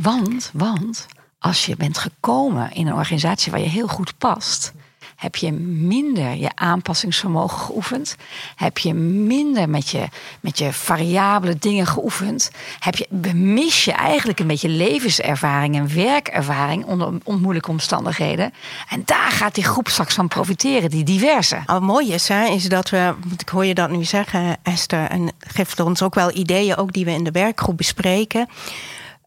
Want, 0.00 0.50
want 0.54 1.06
als 1.38 1.66
je 1.66 1.76
bent 1.76 1.98
gekomen 1.98 2.72
in 2.72 2.86
een 2.86 2.94
organisatie 2.94 3.52
waar 3.52 3.60
je 3.60 3.68
heel 3.68 3.88
goed 3.88 4.18
past, 4.18 4.72
heb 5.16 5.36
je 5.36 5.52
minder 5.52 6.34
je 6.34 6.50
aanpassingsvermogen 6.54 7.58
geoefend? 7.58 8.16
Heb 8.56 8.78
je 8.78 8.94
minder 8.94 9.68
met 9.68 9.88
je, 9.88 10.08
met 10.40 10.58
je 10.58 10.72
variabele 10.72 11.56
dingen 11.56 11.86
geoefend? 11.86 12.50
Heb 12.78 12.94
je, 12.94 13.34
mis 13.34 13.84
je 13.84 13.92
eigenlijk 13.92 14.40
een 14.40 14.46
beetje 14.46 14.68
levenservaring 14.68 15.76
en 15.76 15.94
werkervaring 15.94 16.84
onder, 16.84 17.06
onder 17.24 17.42
moeilijke 17.42 17.70
omstandigheden? 17.70 18.52
En 18.88 19.02
daar 19.04 19.30
gaat 19.30 19.54
die 19.54 19.64
groep 19.64 19.88
straks 19.88 20.14
van 20.14 20.28
profiteren, 20.28 20.90
die 20.90 21.04
diverse. 21.04 21.62
Wat 21.66 21.82
mooi 21.82 22.12
is, 22.12 22.28
hè, 22.28 22.46
is 22.46 22.68
dat 22.68 22.90
we, 22.90 23.14
ik 23.38 23.48
hoor 23.48 23.64
je 23.64 23.74
dat 23.74 23.90
nu 23.90 24.04
zeggen, 24.04 24.56
Esther, 24.62 25.08
en 25.08 25.32
geeft 25.38 25.80
ons 25.80 26.02
ook 26.02 26.14
wel 26.14 26.36
ideeën, 26.36 26.76
ook 26.76 26.92
die 26.92 27.04
we 27.04 27.10
in 27.10 27.24
de 27.24 27.30
werkgroep 27.30 27.76
bespreken. 27.76 28.48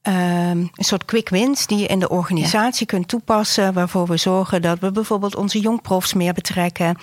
Um, 0.07 0.13
een 0.13 0.71
soort 0.75 1.05
quick 1.05 1.29
wins 1.29 1.67
die 1.67 1.77
je 1.77 1.85
in 1.85 1.99
de 1.99 2.09
organisatie 2.09 2.85
kunt 2.85 3.07
toepassen. 3.07 3.73
Waarvoor 3.73 4.07
we 4.07 4.17
zorgen 4.17 4.61
dat 4.61 4.79
we 4.79 4.91
bijvoorbeeld 4.91 5.35
onze 5.35 5.59
jongprofs 5.59 6.13
meer 6.13 6.33
betrekken. 6.33 6.97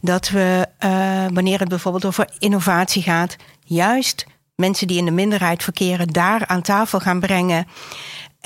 Dat 0.00 0.28
we, 0.28 0.66
uh, 0.84 1.24
wanneer 1.32 1.58
het 1.58 1.68
bijvoorbeeld 1.68 2.04
over 2.04 2.28
innovatie 2.38 3.02
gaat, 3.02 3.36
juist 3.64 4.26
mensen 4.54 4.86
die 4.86 4.98
in 4.98 5.04
de 5.04 5.10
minderheid 5.10 5.62
verkeren 5.62 6.08
daar 6.08 6.46
aan 6.46 6.62
tafel 6.62 7.00
gaan 7.00 7.20
brengen. 7.20 7.66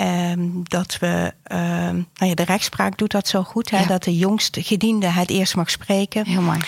Um, 0.01 0.63
dat 0.63 0.99
we, 1.01 1.33
um, 1.53 2.07
nou 2.15 2.31
ja, 2.31 2.35
de 2.35 2.45
rechtspraak 2.45 2.99
doet 2.99 3.11
dat 3.11 3.29
zo 3.29 3.43
goed, 3.43 3.71
hè, 3.71 3.87
dat 3.87 4.03
de 4.03 4.17
jongste 4.17 4.63
gediende 4.63 5.07
het 5.07 5.31
eerst 5.31 5.57
mag 5.57 5.71
spreken. 5.71 6.27
Heel 6.27 6.41
mooi. 6.41 6.59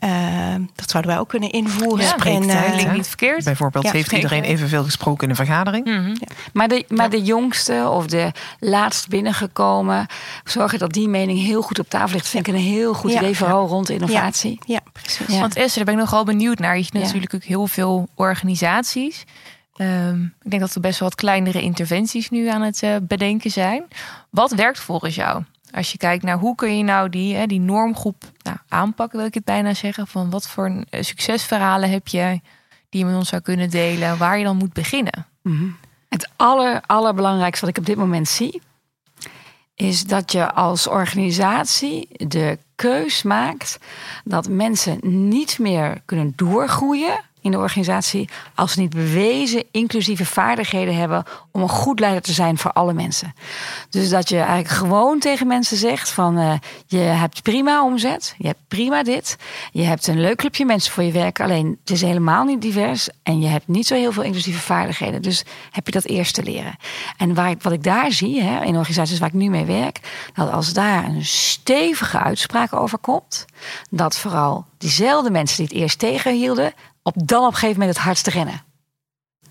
Uh, 0.00 0.54
dat 0.74 0.90
zouden 0.90 1.12
wij 1.12 1.20
ook 1.20 1.28
kunnen 1.28 1.50
invoeren. 1.50 2.04
Ja, 2.04 2.16
en, 2.16 2.42
uh, 2.42 2.92
niet 2.92 3.06
verkeerd. 3.06 3.44
Bijvoorbeeld, 3.44 3.90
heeft 3.90 4.12
iedereen 4.12 4.42
evenveel 4.42 4.84
gesproken 4.84 5.24
in 5.24 5.30
een 5.30 5.36
vergadering? 5.36 5.86
Mm 5.86 6.04
-hmm. 6.04 6.16
Maar, 6.52 6.68
de, 6.68 6.84
maar 6.88 7.10
de 7.10 7.22
jongste 7.22 7.88
of 7.88 8.06
de 8.06 8.32
laatst 8.60 9.08
binnengekomen, 9.08 10.06
zorgen 10.44 10.78
dat 10.78 10.92
die 10.92 11.08
mening 11.08 11.38
heel 11.40 11.62
goed 11.62 11.78
op 11.78 11.88
tafel 11.88 12.14
ligt. 12.14 12.28
Vind 12.28 12.46
ik 12.46 12.54
een 12.54 12.60
heel 12.60 12.94
goed 12.94 13.12
idee, 13.12 13.36
vooral 13.36 13.66
rond 13.66 13.90
innovatie. 13.90 14.58
Ja, 14.66 14.80
precies. 14.92 15.38
Want 15.38 15.56
Esther, 15.56 15.84
daar 15.84 15.94
ben 15.94 16.04
ik 16.04 16.10
nogal 16.10 16.24
benieuwd 16.24 16.58
naar. 16.58 16.76
Je 16.76 16.82
hebt 16.82 17.04
natuurlijk 17.04 17.34
ook 17.34 17.44
heel 17.44 17.66
veel 17.66 18.08
organisaties. 18.14 19.24
Um, 19.80 20.34
ik 20.42 20.50
denk 20.50 20.62
dat 20.62 20.74
er 20.74 20.80
best 20.80 20.98
wel 20.98 21.08
wat 21.08 21.18
kleinere 21.18 21.62
interventies 21.62 22.30
nu 22.30 22.48
aan 22.48 22.62
het 22.62 22.82
uh, 22.82 22.96
bedenken 23.02 23.50
zijn. 23.50 23.84
Wat 24.30 24.52
werkt 24.52 24.80
volgens 24.80 25.14
jou? 25.14 25.42
Als 25.70 25.92
je 25.92 25.98
kijkt 25.98 26.24
naar 26.24 26.38
hoe 26.38 26.54
kun 26.54 26.76
je 26.76 26.84
nou 26.84 27.08
die, 27.08 27.34
hè, 27.34 27.46
die 27.46 27.60
normgroep 27.60 28.24
nou, 28.42 28.56
aanpakken, 28.68 29.18
wil 29.18 29.26
ik 29.26 29.34
het 29.34 29.44
bijna 29.44 29.74
zeggen. 29.74 30.06
Van 30.06 30.30
wat 30.30 30.48
voor 30.48 30.70
uh, 30.70 31.02
succesverhalen 31.02 31.90
heb 31.90 32.08
je 32.08 32.40
die 32.88 33.00
je 33.00 33.06
met 33.06 33.16
ons 33.16 33.28
zou 33.28 33.42
kunnen 33.42 33.70
delen, 33.70 34.18
waar 34.18 34.38
je 34.38 34.44
dan 34.44 34.56
moet 34.56 34.72
beginnen? 34.72 35.26
-hmm. 35.42 35.76
Het 36.08 36.28
aller, 36.36 36.80
allerbelangrijkste 36.86 37.66
wat 37.66 37.76
ik 37.76 37.80
op 37.80 37.86
dit 37.86 37.96
moment 37.96 38.28
zie, 38.28 38.62
is 39.74 40.04
dat 40.04 40.32
je 40.32 40.52
als 40.52 40.86
organisatie 40.86 42.08
de 42.28 42.58
keus 42.74 43.22
maakt 43.22 43.78
dat 44.24 44.48
mensen 44.48 44.98
niet 45.30 45.58
meer 45.58 46.02
kunnen 46.04 46.32
doorgroeien 46.36 47.20
in 47.44 47.50
de 47.50 47.58
organisatie 47.58 48.28
als 48.54 48.72
ze 48.72 48.80
niet 48.80 48.94
bewezen 48.94 49.64
inclusieve 49.70 50.24
vaardigheden 50.24 50.96
hebben 50.96 51.24
om 51.52 51.62
een 51.62 51.68
goed 51.68 52.00
leider 52.00 52.22
te 52.22 52.32
zijn 52.32 52.58
voor 52.58 52.72
alle 52.72 52.92
mensen. 52.92 53.34
Dus 53.90 54.08
dat 54.08 54.28
je 54.28 54.38
eigenlijk 54.38 54.68
gewoon 54.68 55.18
tegen 55.18 55.46
mensen 55.46 55.76
zegt 55.76 56.10
van 56.10 56.38
uh, 56.38 56.54
je 56.86 56.96
hebt 56.96 57.42
prima 57.42 57.84
omzet, 57.84 58.34
je 58.38 58.46
hebt 58.46 58.58
prima 58.68 59.02
dit, 59.02 59.36
je 59.72 59.82
hebt 59.82 60.06
een 60.06 60.20
leuk 60.20 60.36
clubje 60.36 60.64
mensen 60.64 60.92
voor 60.92 61.02
je 61.02 61.12
werk, 61.12 61.40
alleen 61.40 61.78
het 61.80 61.90
is 61.90 62.00
helemaal 62.00 62.44
niet 62.44 62.62
divers 62.62 63.08
en 63.22 63.40
je 63.40 63.48
hebt 63.48 63.68
niet 63.68 63.86
zo 63.86 63.94
heel 63.94 64.12
veel 64.12 64.22
inclusieve 64.22 64.60
vaardigheden. 64.60 65.22
Dus 65.22 65.44
heb 65.70 65.86
je 65.86 65.92
dat 65.92 66.04
eerst 66.04 66.34
te 66.34 66.42
leren. 66.42 66.76
En 67.16 67.34
waar 67.34 67.50
ik, 67.50 67.62
wat 67.62 67.72
ik 67.72 67.82
daar 67.82 68.12
zie 68.12 68.42
hè, 68.42 68.64
in 68.64 68.76
organisaties 68.76 69.18
waar 69.18 69.28
ik 69.28 69.34
nu 69.34 69.48
mee 69.48 69.64
werk, 69.64 70.00
dat 70.34 70.50
als 70.50 70.72
daar 70.72 71.04
een 71.04 71.24
stevige 71.24 72.18
uitspraak 72.18 72.72
over 72.72 72.98
komt, 72.98 73.44
dat 73.90 74.18
vooral 74.18 74.66
diezelfde 74.78 75.30
mensen 75.30 75.56
die 75.56 75.66
het 75.66 75.76
eerst 75.76 75.98
tegenhielden, 75.98 76.72
op 77.02 77.14
dan 77.16 77.40
op 77.40 77.46
een 77.46 77.54
gegeven 77.54 77.78
moment 77.78 77.96
het 77.96 78.04
hardste 78.04 78.30
rennen. 78.30 78.62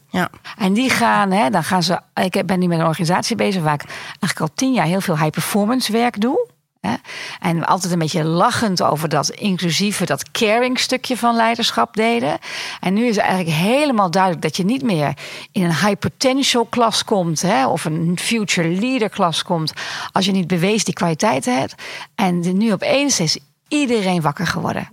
Ja. 0.10 0.30
En 0.58 0.74
die 0.74 0.90
gaan, 0.90 1.32
hè, 1.32 1.50
dan 1.50 1.64
gaan 1.64 1.84
ze. 1.84 2.00
Ik 2.14 2.46
ben 2.46 2.60
nu 2.60 2.68
met 2.68 2.80
een 2.80 2.86
organisatie 2.86 3.36
bezig 3.36 3.64
waar 3.64 3.74
ik 3.74 3.86
eigenlijk 3.86 4.40
al 4.40 4.50
tien 4.56 4.74
jaar 4.74 4.86
heel 4.86 5.02
veel 5.02 5.18
high 5.18 5.30
performance 5.30 5.92
werk 5.92 6.22
doe. 6.22 6.48
Hè. 6.80 6.94
En 7.40 7.66
altijd 7.66 7.94
een 7.94 8.00
beetje 8.00 8.24
lachend 8.24 8.82
over 8.82 9.10
dat 9.10 9.30
inclusieve, 9.30 10.06
dat 10.06 10.32
caring 10.32 10.80
stukje 10.80 11.18
van 11.18 11.36
leiderschap 11.36 11.96
deden. 11.96 12.38
En 12.80 12.94
nu 12.94 13.06
is 13.06 13.16
het 13.16 13.26
eigenlijk 13.26 13.58
helemaal 13.58 14.12
duidelijk 14.12 14.42
dat 14.42 14.58
je 14.58 14.66
niet 14.66 14.84
meer 14.84 15.14
in 15.52 15.64
een 15.64 15.76
high 15.76 16.00
potential 16.00 16.66
klas 16.66 17.04
komt, 17.04 17.42
hè, 17.42 17.68
of 17.68 17.86
een 17.86 18.18
future 18.22 18.68
leader 18.68 19.10
klas 19.10 19.44
komt, 19.44 19.74
als 20.12 20.26
je 20.26 20.32
niet 20.32 20.48
bewezen 20.48 20.86
die 20.86 20.94
kwaliteiten 20.94 21.60
hebt. 21.60 21.76
En 22.16 22.58
nu 22.58 22.74
opeens 22.74 23.20
is 23.20 23.38
iedereen 23.74 24.22
wakker 24.22 24.48
geworden. 24.48 24.90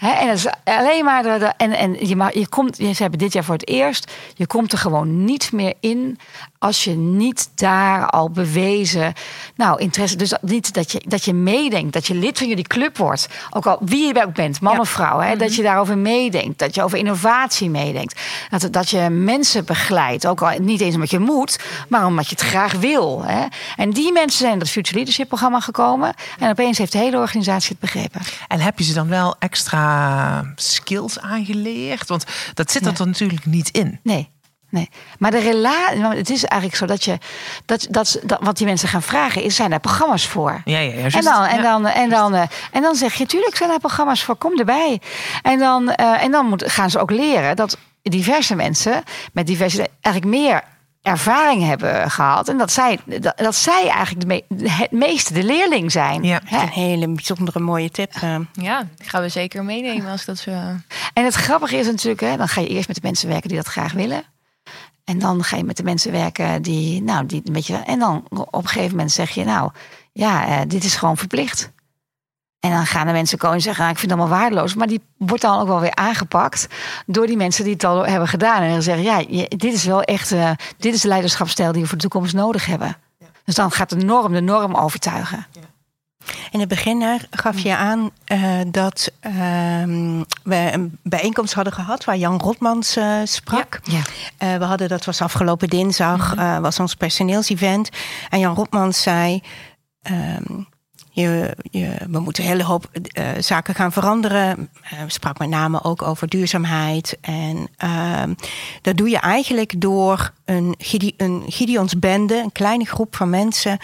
en 0.00 0.26
dat 0.26 0.36
is 0.36 0.46
alleen 0.64 1.04
maar. 1.04 1.24
En 1.24 1.72
en 1.72 2.06
je, 2.06 2.16
mag, 2.16 2.34
je 2.34 2.48
komt, 2.48 2.76
ze 2.76 2.94
hebben 2.96 3.18
dit 3.18 3.32
jaar 3.32 3.44
voor 3.44 3.54
het 3.54 3.68
eerst. 3.68 4.12
Je 4.34 4.46
komt 4.46 4.72
er 4.72 4.78
gewoon 4.78 5.24
niet 5.24 5.52
meer 5.52 5.74
in 5.80 6.18
als 6.66 6.84
je 6.84 6.94
niet 6.94 7.50
daar 7.54 8.06
al 8.06 8.30
bewezen. 8.30 9.12
Nou, 9.54 9.80
interesse. 9.80 10.16
Dus 10.16 10.34
niet 10.40 10.74
dat 10.74 10.92
je, 10.92 11.02
dat 11.06 11.24
je 11.24 11.32
meedenkt, 11.32 11.92
dat 11.92 12.06
je 12.06 12.14
lid 12.14 12.38
van 12.38 12.48
jullie 12.48 12.66
club 12.66 12.96
wordt. 12.96 13.28
Ook 13.50 13.66
al 13.66 13.78
wie 13.80 14.06
je 14.06 14.24
ook 14.24 14.34
bent, 14.34 14.60
man 14.60 14.80
of 14.80 14.88
vrouw. 14.88 15.18
Hè, 15.18 15.36
Dat 15.36 15.54
je 15.54 15.62
mhm. 15.62 15.70
daarover 15.70 15.98
meedenkt. 15.98 16.58
Dat 16.58 16.74
je 16.74 16.82
over 16.82 16.98
innovatie 16.98 17.70
meedenkt. 17.70 18.20
Dat, 18.50 18.72
dat 18.72 18.90
je 18.90 19.08
mensen 19.10 19.64
begeleidt. 19.64 20.26
Ook 20.26 20.42
al 20.42 20.58
niet 20.58 20.80
eens 20.80 20.94
omdat 20.94 21.10
je 21.10 21.18
moet, 21.18 21.58
maar 21.88 22.06
omdat 22.06 22.28
je 22.28 22.34
het 22.34 22.44
graag 22.44 22.72
wil. 22.72 23.22
Hè. 23.24 23.46
En 23.76 23.90
die 23.90 24.12
mensen 24.12 24.38
zijn 24.38 24.52
in 24.52 24.58
het 24.58 24.70
Future 24.70 24.94
Leadership 24.94 25.28
programma 25.28 25.60
gekomen. 25.60 26.14
En 26.38 26.50
opeens 26.50 26.78
heeft 26.78 26.92
de 26.92 26.98
hele 26.98 27.18
organisatie 27.18 27.70
het 27.70 27.80
begrepen. 27.80 28.20
En 28.48 28.60
heb 28.60 28.78
je 28.78 28.84
ze 28.84 28.94
dan 28.94 29.08
wel 29.08 29.36
extra 29.38 30.52
skills 30.56 31.20
aangeleerd? 31.20 32.08
Want 32.08 32.24
dat 32.54 32.70
zit 32.70 32.86
er 32.86 33.06
natuurlijk 33.06 33.46
niet 33.46 33.68
in. 33.68 34.00
Nee. 34.02 34.34
Nee, 34.70 34.90
maar 35.18 35.30
de 35.30 35.38
relatie, 35.38 36.04
het 36.04 36.30
is 36.30 36.44
eigenlijk 36.44 36.80
zo 36.80 36.86
dat 36.86 37.04
je 37.04 37.18
dat, 37.64 37.86
dat, 37.90 38.20
dat 38.22 38.38
wat 38.42 38.56
die 38.56 38.66
mensen 38.66 38.88
gaan 38.88 39.02
vragen 39.02 39.42
is: 39.42 39.54
zijn 39.56 39.72
er 39.72 39.80
programma's 39.80 40.26
voor? 40.26 40.60
Ja, 40.64 40.78
ja, 40.78 40.92
ja 40.92 41.10
en 41.10 41.22
dan, 41.22 41.44
en 41.44 41.62
dan, 41.62 41.86
en 41.86 42.10
dan, 42.10 42.34
eh, 42.34 42.42
en 42.72 42.82
dan 42.82 42.94
zeg 42.94 43.14
je: 43.14 43.26
tuurlijk 43.26 43.56
zijn 43.56 43.70
er 43.70 43.78
programma's 43.78 44.24
voor, 44.24 44.36
kom 44.36 44.58
erbij. 44.58 45.00
En 45.42 45.58
dan, 45.58 45.94
uh, 46.00 46.22
en 46.22 46.30
dan 46.30 46.46
moet, 46.46 46.72
gaan 46.72 46.90
ze 46.90 46.98
ook 46.98 47.10
leren 47.10 47.56
dat 47.56 47.78
diverse 48.02 48.54
mensen 48.54 49.02
met 49.32 49.46
diverse 49.46 49.88
eigenlijk 50.00 50.36
meer 50.36 50.62
ervaring 51.02 51.64
hebben 51.64 52.10
gehad. 52.10 52.48
En 52.48 52.58
dat 52.58 52.72
zij, 52.72 52.98
dat, 53.04 53.38
dat 53.38 53.54
zij 53.54 53.88
eigenlijk 53.88 54.44
de 54.48 54.70
het 54.70 54.90
meeste 54.90 55.32
de 55.32 55.44
leerling 55.44 55.92
zijn. 55.92 56.22
Ja, 56.22 56.40
een 56.50 56.68
hele 56.68 57.08
bijzondere 57.08 57.58
mooie 57.58 57.90
tip. 57.90 58.12
Eh. 58.20 58.38
Ja, 58.52 58.86
die 58.96 59.08
gaan 59.08 59.22
we 59.22 59.28
zeker 59.28 59.64
meenemen 59.64 60.10
als 60.10 60.24
dat 60.24 60.38
zo. 60.38 60.50
En 61.12 61.24
het 61.24 61.34
grappige 61.34 61.76
is 61.76 61.86
natuurlijk, 61.86 62.20
hè, 62.20 62.36
dan 62.36 62.48
ga 62.48 62.60
je 62.60 62.68
eerst 62.68 62.86
met 62.86 62.96
de 62.96 63.02
mensen 63.02 63.28
werken 63.28 63.48
die 63.48 63.58
dat 63.58 63.66
graag 63.66 63.92
willen. 63.92 64.22
En 65.06 65.18
dan 65.18 65.44
ga 65.44 65.56
je 65.56 65.64
met 65.64 65.76
de 65.76 65.82
mensen 65.82 66.12
werken 66.12 66.62
die, 66.62 67.02
nou, 67.02 67.26
die 67.26 67.42
een 67.44 67.52
beetje. 67.52 67.76
En 67.76 67.98
dan 67.98 68.24
op 68.30 68.62
een 68.62 68.68
gegeven 68.68 68.90
moment 68.90 69.12
zeg 69.12 69.30
je, 69.30 69.44
nou, 69.44 69.70
ja, 70.12 70.46
eh, 70.46 70.68
dit 70.68 70.84
is 70.84 70.96
gewoon 70.96 71.16
verplicht. 71.16 71.72
En 72.60 72.70
dan 72.70 72.86
gaan 72.86 73.06
de 73.06 73.12
mensen 73.12 73.38
komen 73.38 73.56
en 73.56 73.62
zeggen, 73.62 73.82
nou, 73.82 73.94
ik 73.94 74.00
vind 74.00 74.10
het 74.12 74.20
allemaal 74.20 74.38
waardeloos. 74.38 74.74
Maar 74.74 74.86
die 74.86 75.00
wordt 75.16 75.42
dan 75.42 75.60
ook 75.60 75.66
wel 75.66 75.80
weer 75.80 75.94
aangepakt 75.94 76.66
door 77.06 77.26
die 77.26 77.36
mensen 77.36 77.64
die 77.64 77.72
het 77.72 77.84
al 77.84 78.06
hebben 78.06 78.28
gedaan. 78.28 78.62
En 78.62 78.70
dan 78.70 78.82
zeggen, 78.82 79.04
ja, 79.04 79.46
dit 79.48 79.72
is 79.72 79.84
wel 79.84 80.02
echt, 80.02 80.32
uh, 80.32 80.50
dit 80.76 80.94
is 80.94 81.00
de 81.00 81.08
leiderschapsstijl 81.08 81.72
die 81.72 81.82
we 81.82 81.88
voor 81.88 81.98
de 81.98 82.08
toekomst 82.08 82.34
nodig 82.34 82.66
hebben. 82.66 82.96
Dus 83.44 83.54
dan 83.54 83.70
gaat 83.70 83.90
de 83.90 83.96
norm 83.96 84.32
de 84.32 84.40
norm 84.40 84.74
overtuigen. 84.74 85.46
In 86.50 86.60
het 86.60 86.68
begin 86.68 87.20
gaf 87.30 87.58
je 87.58 87.76
aan 87.76 88.10
uh, 88.32 88.60
dat 88.66 89.12
uh, 89.26 89.32
we 90.42 90.70
een 90.72 90.98
bijeenkomst 91.02 91.54
hadden 91.54 91.72
gehad 91.72 92.04
waar 92.04 92.16
Jan 92.16 92.40
Rotmans 92.40 92.96
uh, 92.96 93.16
sprak. 93.24 93.80
Ja. 93.82 93.98
Uh, 93.98 94.58
we 94.58 94.64
hadden, 94.64 94.88
dat 94.88 95.04
was 95.04 95.20
afgelopen 95.20 95.68
dinsdag, 95.68 96.34
mm 96.36 96.44
was 96.60 96.80
ons 96.80 96.94
personeelsevent. 96.94 97.90
En 98.30 98.38
Jan 98.38 98.54
Rotmans 98.54 99.02
zei. 99.02 99.42
Um, 100.10 100.66
je, 101.16 101.56
je, 101.70 101.96
we 102.10 102.18
moeten 102.18 102.42
een 102.42 102.50
hele 102.50 102.64
hoop 102.64 102.90
uh, 102.92 103.28
zaken 103.38 103.74
gaan 103.74 103.92
veranderen. 103.92 104.70
Uh, 104.92 105.00
sprak 105.06 105.38
met 105.38 105.48
name 105.48 105.82
ook 105.82 106.02
over 106.02 106.28
duurzaamheid. 106.28 107.18
En 107.20 107.68
uh, 107.84 108.22
dat 108.82 108.96
doe 108.96 109.08
je 109.08 109.18
eigenlijk 109.18 109.80
door 109.80 110.32
een, 110.44 110.74
een 111.16 111.44
Gideonsbende, 111.46 112.36
een 112.36 112.52
kleine 112.52 112.84
groep 112.84 113.16
van 113.16 113.30
mensen 113.30 113.78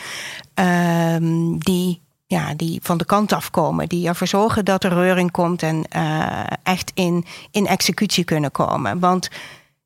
ehm, 0.55 1.59
die, 1.59 2.01
ja, 2.33 2.55
die 2.55 2.79
van 2.83 2.99
de 2.99 3.05
kant 3.05 3.33
afkomen. 3.33 3.89
Die 3.89 4.09
ervoor 4.09 4.27
zorgen 4.27 4.65
dat 4.65 4.85
er 4.85 4.93
reuring 4.93 5.31
komt 5.31 5.63
en 5.63 5.85
uh, 5.97 6.43
echt 6.63 6.91
in, 6.95 7.25
in 7.51 7.67
executie 7.67 8.25
kunnen 8.25 8.51
komen. 8.51 8.99
Want 8.99 9.29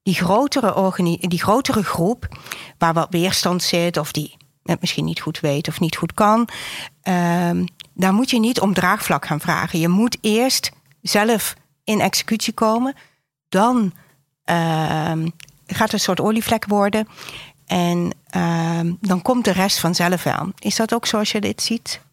die 0.02 0.14
grotere, 0.14 0.92
die 1.20 1.42
grotere 1.42 1.82
groep, 1.82 2.28
waar 2.78 2.92
wat 2.92 3.06
weerstand 3.10 3.62
zit, 3.62 3.96
of 3.96 4.12
die 4.12 4.36
het 4.62 4.80
misschien 4.80 5.04
niet 5.04 5.20
goed 5.20 5.40
weet 5.40 5.68
of 5.68 5.80
niet 5.80 5.96
goed 5.96 6.14
kan, 6.14 6.48
uh, 7.04 7.50
daar 7.94 8.12
moet 8.12 8.30
je 8.30 8.40
niet 8.40 8.60
om 8.60 8.74
draagvlak 8.74 9.26
gaan 9.26 9.40
vragen. 9.40 9.78
Je 9.78 9.88
moet 9.88 10.18
eerst 10.20 10.70
zelf 11.02 11.54
in 11.84 12.00
executie 12.00 12.52
komen, 12.52 12.94
dan 13.48 13.92
uh, 14.44 14.56
gaat 15.66 15.78
het 15.78 15.92
een 15.92 16.00
soort 16.00 16.20
olievlek 16.20 16.64
worden. 16.66 17.08
En 17.66 18.12
uh, 18.36 18.80
dan 19.00 19.22
komt 19.22 19.44
de 19.44 19.52
rest 19.52 19.78
vanzelf 19.78 20.22
wel. 20.22 20.52
Is 20.58 20.76
dat 20.76 20.94
ook 20.94 21.06
zoals 21.06 21.32
je 21.32 21.40
dit 21.40 21.62
ziet? 21.62 22.04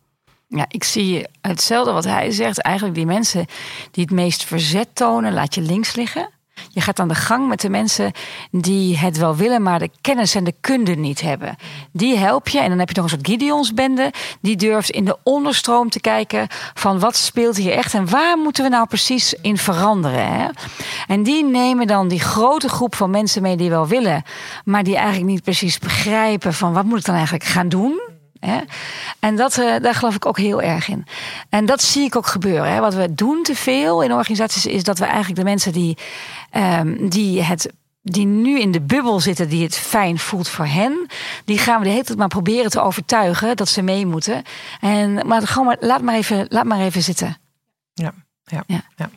Ja, 0.56 0.66
ik 0.68 0.84
zie 0.84 1.26
hetzelfde 1.42 1.92
wat 1.92 2.04
hij 2.04 2.32
zegt. 2.32 2.62
Eigenlijk 2.62 2.96
die 2.96 3.06
mensen 3.06 3.46
die 3.92 4.04
het 4.04 4.14
meest 4.14 4.44
verzet 4.44 4.88
tonen, 4.94 5.34
laat 5.34 5.56
je 5.56 5.62
links 5.62 5.96
liggen. 5.96 6.30
Je 6.70 6.82
gaat 6.82 7.00
aan 7.00 7.08
de 7.08 7.16
gang 7.16 7.48
met 7.48 7.62
de 7.62 7.70
mensen 7.70 8.12
die 8.52 8.98
het 8.98 9.18
wel 9.18 9.36
willen, 9.36 9.62
maar 9.62 9.80
de 9.80 9.90
kennis 10.02 10.36
en 10.36 10.44
de 10.44 10.54
kunde 10.62 10.96
niet 10.96 11.22
hebben. 11.22 11.56
Die 11.92 12.18
help 12.18 12.48
je. 12.48 12.60
En 12.60 12.70
dan 12.70 12.80
heb 12.80 12.90
je 12.90 12.96
nog 12.96 13.04
een 13.04 13.10
soort 13.10 13.28
Gideonsbende. 13.28 14.12
Die 14.42 14.56
durft 14.56 14.90
in 14.90 15.06
de 15.06 15.18
onderstroom 15.24 15.90
te 15.90 16.00
kijken 16.00 16.48
van 16.74 17.00
wat 17.00 17.16
speelt 17.16 17.58
hier 17.58 17.74
echt 17.74 17.94
en 17.94 18.10
waar 18.10 18.38
moeten 18.38 18.64
we 18.64 18.70
nou 18.70 18.88
precies 18.88 19.34
in 19.34 19.58
veranderen. 19.58 20.28
Hè? 20.28 20.48
En 21.08 21.24
die 21.24 21.44
nemen 21.44 21.88
dan 21.88 22.08
die 22.08 22.20
grote 22.20 22.70
groep 22.70 22.96
van 22.96 23.10
mensen 23.10 23.42
mee 23.42 23.58
die 23.58 23.70
wel 23.70 23.88
willen, 23.88 24.24
maar 24.66 24.84
die 24.84 24.96
eigenlijk 24.96 25.26
niet 25.26 25.44
precies 25.44 25.80
begrijpen 25.80 26.54
van 26.54 26.74
wat 26.74 26.86
moet 26.86 27.00
ik 27.00 27.06
dan 27.06 27.16
eigenlijk 27.16 27.46
gaan 27.46 27.70
doen. 27.70 28.13
Hè? 28.46 28.60
En 29.20 29.36
dat, 29.36 29.58
uh, 29.58 29.80
daar 29.82 29.96
geloof 29.96 30.16
ik 30.16 30.26
ook 30.26 30.38
heel 30.38 30.62
erg 30.62 30.88
in. 30.88 31.06
En 31.50 31.66
dat 31.66 31.82
zie 31.82 32.04
ik 32.04 32.16
ook 32.16 32.28
gebeuren. 32.28 32.72
Hè? 32.72 32.80
Wat 32.80 32.94
we 32.94 33.14
doen 33.14 33.44
te 33.44 33.56
veel 33.56 34.04
in 34.04 34.14
organisaties 34.14 34.66
is 34.66 34.84
dat 34.84 35.00
we 35.00 35.06
eigenlijk 35.06 35.36
de 35.36 35.44
mensen 35.44 35.72
die, 35.72 35.98
um, 36.52 37.10
die 37.10 37.44
het 37.44 37.74
die 38.04 38.26
nu 38.26 38.60
in 38.60 38.72
de 38.72 38.82
bubbel 38.82 39.20
zitten, 39.20 39.50
die 39.50 39.64
het 39.64 39.78
fijn 39.78 40.20
voelt 40.20 40.48
voor 40.48 40.66
hen, 40.66 41.08
die 41.46 41.58
gaan 41.58 41.78
we 41.80 41.84
de 41.84 41.90
hele 41.90 42.04
tijd 42.04 42.18
maar 42.18 42.28
proberen 42.28 42.72
te 42.72 42.82
overtuigen 42.82 43.56
dat 43.56 43.70
ze 43.70 43.82
mee 43.82 44.06
moeten. 44.06 44.44
En, 44.82 45.28
maar 45.28 45.48
gewoon 45.48 45.68
maar, 45.68 45.78
laat 45.80 46.02
maar 46.02 46.16
even, 46.16 46.46
laat 46.50 46.66
maar 46.66 46.80
even 46.80 47.04
zitten. 47.04 47.38
Ja, 47.94 48.14
ja, 48.44 48.64
ja. 48.68 48.82
ja. 48.96 49.10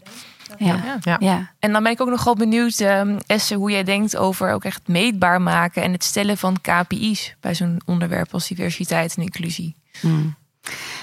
Ja. 0.59 0.99
Ja. 1.03 1.17
ja. 1.19 1.51
En 1.59 1.73
dan 1.73 1.83
ben 1.83 1.93
ik 1.93 2.01
ook 2.01 2.09
nog 2.09 2.25
wel 2.25 2.35
benieuwd, 2.35 2.81
um, 2.81 3.19
Esse, 3.27 3.55
hoe 3.55 3.71
jij 3.71 3.85
denkt 3.85 4.17
over 4.17 4.53
ook 4.53 4.65
echt 4.65 4.89
meetbaar 4.89 5.43
maken 5.43 5.83
en 5.83 5.93
het 5.93 6.05
stellen 6.05 6.37
van 6.37 6.61
KPI's 6.61 7.35
bij 7.41 7.55
zo'n 7.55 7.81
onderwerp 7.85 8.33
als 8.33 8.49
diversiteit 8.49 9.17
en 9.17 9.23
inclusie. 9.23 9.77
Hmm. 10.01 10.35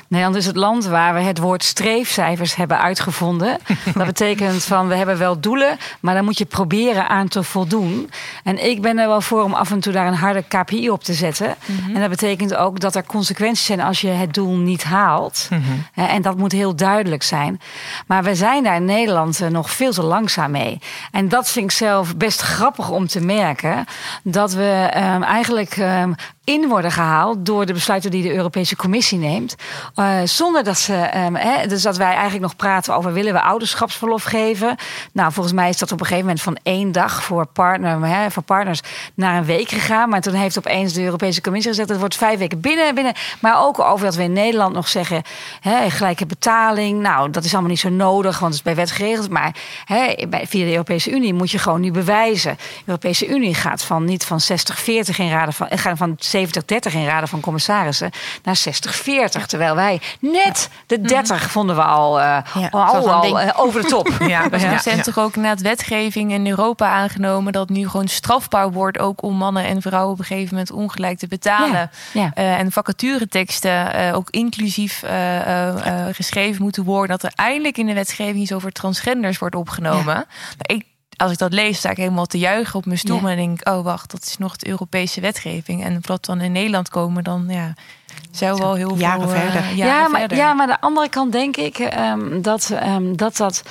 Nederland 0.08 0.38
is 0.38 0.46
het 0.46 0.56
land 0.56 0.86
waar 0.86 1.14
we 1.14 1.20
het 1.20 1.38
woord 1.38 1.64
streefcijfers 1.64 2.56
hebben 2.56 2.80
uitgevonden. 2.80 3.58
Dat 3.96 4.06
betekent 4.06 4.64
van 4.64 4.88
we 4.88 4.96
hebben 4.96 5.18
wel 5.18 5.40
doelen, 5.40 5.78
maar 6.00 6.16
dan 6.16 6.24
moet 6.24 6.38
je 6.38 6.46
proberen 6.46 7.10
aan 7.10 7.28
te 7.28 7.44
voldoen. 7.44 8.10
En 8.44 8.66
ik 8.66 8.82
ben 8.82 8.98
er 8.98 9.08
wel 9.08 9.22
voor 9.22 9.44
om 9.44 9.54
af 9.54 9.72
en 9.72 9.80
toe 9.80 9.94
daar 9.94 10.08
een 10.08 10.14
harde 10.14 10.44
KPI 10.48 10.90
op 10.90 11.04
te 11.04 11.14
zetten. 11.14 11.56
Mhm. 11.66 11.96
En 11.96 12.02
dat 12.02 12.10
betekent 12.10 12.56
ook 12.56 12.80
dat 12.80 12.96
er 12.96 13.06
consequenties 13.06 13.66
zijn 13.66 13.82
als 13.82 14.02
je 14.02 14.08
het 14.08 14.34
doel 14.34 14.58
niet 14.58 14.84
haalt. 14.84 15.48
Mhm. 15.50 15.62
En 16.10 16.22
dat 16.22 16.38
moet 16.38 16.52
heel 16.52 16.76
duidelijk 16.76 17.24
zijn. 17.24 17.62
Maar 18.08 18.24
we 18.24 18.36
zijn 18.36 18.64
daar 18.64 18.76
in 18.76 18.86
Nederland 18.86 19.42
eh, 19.42 19.50
nog 19.50 19.72
veel 19.72 19.92
te 19.92 20.04
langzaam 20.04 20.52
mee. 20.52 20.80
En 21.12 21.30
dat 21.30 21.50
vind 21.50 21.66
ik 21.66 21.78
zelf 21.78 22.16
best 22.16 22.42
grappig 22.42 22.90
om 22.90 23.08
te 23.08 23.22
merken. 23.22 23.86
Dat 24.24 24.54
we 24.54 24.92
um, 24.96 25.24
eigenlijk 25.24 25.78
um, 25.78 26.16
in 26.44 26.68
worden 26.68 26.92
gehaald 26.92 27.46
door 27.46 27.66
de 27.66 27.74
besluiten 27.74 28.12
die 28.12 28.24
de 28.24 28.34
Europese 28.34 28.76
Commissie 28.76 29.18
neemt. 29.18 29.53
Uh, 29.96 30.20
zonder 30.24 30.64
dat 30.64 30.78
ze. 30.78 31.10
Um, 31.26 31.36
hè, 31.36 31.68
dus 31.68 31.82
dat 31.82 31.98
wij 31.98 32.12
eigenlijk 32.12 32.42
nog 32.42 32.56
praten 32.56 32.96
over 32.96 33.14
willen 33.14 33.34
we 33.34 33.42
ouderschapsverlof 33.42 34.24
geven. 34.24 34.76
Nou, 35.12 35.32
volgens 35.32 35.56
mij 35.56 35.70
is 35.70 35.78
dat 35.78 35.92
op 35.92 36.00
een 36.00 36.06
gegeven 36.06 36.26
moment 36.26 36.44
van 36.44 36.58
één 36.64 36.92
dag 36.92 37.24
voor, 37.24 37.46
partner, 37.46 38.06
hè, 38.06 38.32
voor 38.32 38.44
partners 38.44 38.82
naar 39.14 39.38
een 39.38 39.46
week 39.46 39.70
gegaan. 39.70 40.10
Maar 40.10 40.22
toen 40.22 40.34
heeft 40.34 40.58
opeens 40.58 40.94
de 40.94 41.04
Europese 41.04 41.42
Commissie 41.42 41.72
gezegd: 41.72 41.90
het 41.90 42.00
wordt 42.00 42.16
vijf 42.16 42.40
weken 42.40 42.60
binnen. 42.60 42.96
binnen. 42.96 43.14
Maar 43.40 43.64
ook 43.64 43.80
over 43.80 44.06
dat 44.06 44.16
we 44.16 44.24
in 44.24 44.34
Nederland 44.34 44.74
nog 44.74 44.88
zeggen: 44.88 45.22
hè, 45.60 45.90
gelijke 45.90 46.26
betaling. 46.26 47.02
Nou, 47.02 47.30
dat 47.30 47.44
is 47.44 47.52
allemaal 47.52 47.70
niet 47.70 47.80
zo 47.80 47.90
nodig, 47.90 48.40
want 48.40 48.54
het 48.54 48.66
is 48.66 48.74
bij 48.74 48.76
wet 48.76 48.92
geregeld. 48.92 49.30
Maar 49.30 49.56
hè, 49.86 50.14
via 50.30 50.66
de 50.66 50.72
Europese 50.72 51.12
Unie 51.12 51.34
moet 51.34 51.52
je 51.52 51.58
gewoon 51.58 51.82
nu 51.82 51.92
bewijzen. 51.92 52.56
De 52.58 52.84
Europese 52.86 53.28
Unie 53.28 53.56
gaat 53.56 53.84
van 53.84 54.06
niet 54.06 54.26
van 54.26 54.40
60-40 54.42 55.16
in 55.18 55.30
raden 55.30 55.54
van, 55.54 55.68
gaat 55.70 55.98
van 55.98 56.18
70-30 56.38 56.94
in 56.94 57.06
raden 57.06 57.30
van 57.30 57.40
commissarissen 57.40 58.12
naar 58.44 58.58
60-40. 58.58 59.43
Terwijl 59.46 59.76
wij 59.76 60.02
net 60.20 60.70
de 60.88 61.02
30 61.02 61.40
mhm. 61.40 61.50
vonden 61.50 61.76
we 61.76 61.84
al, 61.84 62.20
uh, 62.20 62.38
ja, 62.54 62.68
al, 62.72 63.12
al 63.12 63.42
uh, 63.42 63.50
over 63.56 63.82
de 63.82 63.88
top. 63.88 64.10
ja, 64.28 64.52
er 64.52 64.80
zijn 64.80 65.02
toch 65.02 65.20
ook 65.20 65.36
net 65.36 65.62
wetgeving 65.62 66.32
in 66.32 66.48
Europa 66.48 66.90
aangenomen 66.90 67.54
dat 67.54 67.70
nu 67.70 67.90
gewoon 67.90 68.08
strafbaar 68.08 68.72
wordt 68.72 69.00
ook 69.00 69.24
om 69.24 69.36
mannen 69.36 69.66
en 69.66 69.82
vrouwen 69.82 70.14
op 70.14 70.20
een 70.20 70.26
gegeven 70.26 70.50
moment 70.50 70.72
ongelijk 70.72 71.18
te 71.18 71.28
betalen. 71.28 71.90
Ja, 72.14 72.32
uh, 72.36 72.60
en 72.60 72.72
vacatureteksten 72.72 74.14
ook 74.14 74.30
inclusief 74.30 75.04
geschreven 76.12 76.64
moeten 76.64 76.84
worden. 76.84 77.18
Dat 77.18 77.24
er 77.32 77.32
eindelijk 77.36 77.78
in 77.78 77.86
de 77.86 77.94
wetgeving 77.94 78.38
iets 78.38 78.54
over 78.54 78.72
transgenders 78.72 79.38
wordt 79.38 79.56
opgenomen. 79.56 80.26
Ik 80.62 80.84
als 81.16 81.32
ik 81.32 81.38
dat 81.38 81.54
lees, 81.54 81.78
sta 81.78 81.90
ik 81.90 81.98
helemaal 81.98 82.26
te 82.26 82.38
juichen 82.38 82.76
op 82.76 82.86
mijn 82.86 82.98
stoel. 82.98 83.30
En 83.30 83.36
denk 83.38 83.70
oh 83.70 83.84
wacht, 83.84 84.12
dat 84.12 84.24
is 84.24 84.38
nog 84.38 84.58
de 84.58 84.68
Europese 84.68 85.22
wetgeving. 85.22 85.84
En 85.84 86.00
wat 86.02 86.26
dan 86.26 86.42
in 86.42 86.52
Nederland 86.52 86.90
komen, 86.90 87.24
dan 87.24 87.46
ja, 87.50 87.74
Zijn 88.32 88.58
wel 88.58 88.74
heel 88.74 88.96
jaren 88.96 89.30
veel, 89.30 89.40
verder. 89.40 89.62
Uh, 89.62 89.78
ja, 89.78 90.08
maar, 90.08 90.20
verder. 90.20 90.38
ja, 90.38 90.54
maar 90.54 90.68
de 90.68 90.82
andere 90.82 91.10
kant 91.10 91.32
denk 91.32 91.58
ik 91.58 91.80
um, 91.80 92.42
dat, 92.42 92.70
um, 92.84 93.18
dat 93.18 93.38
dat. 93.38 93.64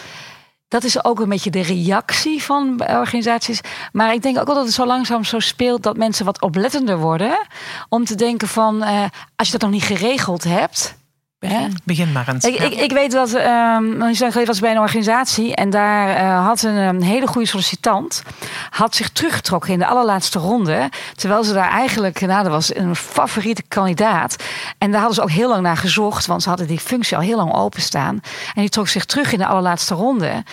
Dat 0.68 0.84
is 0.84 1.04
ook 1.04 1.20
een 1.20 1.28
beetje 1.28 1.50
de 1.50 1.62
reactie 1.62 2.42
van 2.42 2.80
organisaties. 2.88 3.60
Maar 3.92 4.12
ik 4.12 4.22
denk 4.22 4.38
ook 4.38 4.46
wel 4.46 4.54
dat 4.54 4.64
het 4.64 4.74
zo 4.74 4.86
langzaam 4.86 5.24
zo 5.24 5.38
speelt 5.38 5.82
dat 5.82 5.96
mensen 5.96 6.24
wat 6.24 6.40
oplettender 6.40 6.98
worden. 6.98 7.46
Om 7.88 8.04
te 8.04 8.14
denken 8.14 8.48
van, 8.48 8.82
uh, 8.82 9.04
als 9.36 9.46
je 9.46 9.52
dat 9.52 9.60
nog 9.60 9.70
niet 9.70 9.82
geregeld 9.82 10.44
hebt, 10.44 10.94
Begin, 11.42 11.76
begin 11.84 12.12
maar 12.12 12.28
eens. 12.28 12.44
Ik, 12.44 12.58
ik, 12.58 12.74
ik 12.74 12.92
weet 12.92 13.10
dat, 13.10 13.34
um, 13.34 13.96
nog 13.96 14.16
geleden 14.16 14.46
was 14.46 14.60
bij 14.60 14.70
een 14.70 14.78
organisatie 14.78 15.54
en 15.54 15.70
daar 15.70 16.08
uh, 16.08 16.46
had 16.46 16.62
een, 16.62 16.76
een, 16.76 17.02
hele 17.02 17.26
goede 17.26 17.48
sollicitant 17.48 18.22
had 18.70 18.94
zich 18.94 19.10
teruggetrokken 19.10 19.72
in 19.72 19.78
de 19.78 19.86
allerlaatste 19.86 20.38
ronde, 20.38 20.88
terwijl 21.14 21.44
ze 21.44 21.52
daar 21.52 21.70
eigenlijk, 21.70 22.20
nou, 22.20 22.42
dat 22.42 22.52
was 22.52 22.74
een 22.74 22.96
favoriete 22.96 23.62
kandidaat. 23.68 24.36
En 24.78 24.90
daar 24.90 25.00
hadden 25.00 25.16
ze 25.16 25.22
ook 25.22 25.30
heel 25.30 25.48
lang 25.48 25.62
naar 25.62 25.76
gezocht, 25.76 26.26
want 26.26 26.42
ze 26.42 26.48
hadden 26.48 26.66
die 26.66 26.80
functie 26.80 27.16
al 27.16 27.22
heel 27.22 27.36
lang 27.36 27.54
openstaan. 27.54 28.20
En 28.54 28.60
die 28.60 28.68
trok 28.68 28.88
zich 28.88 29.04
terug 29.04 29.32
in 29.32 29.38
de 29.38 29.46
allerlaatste 29.46 29.94
ronde. 29.94 30.44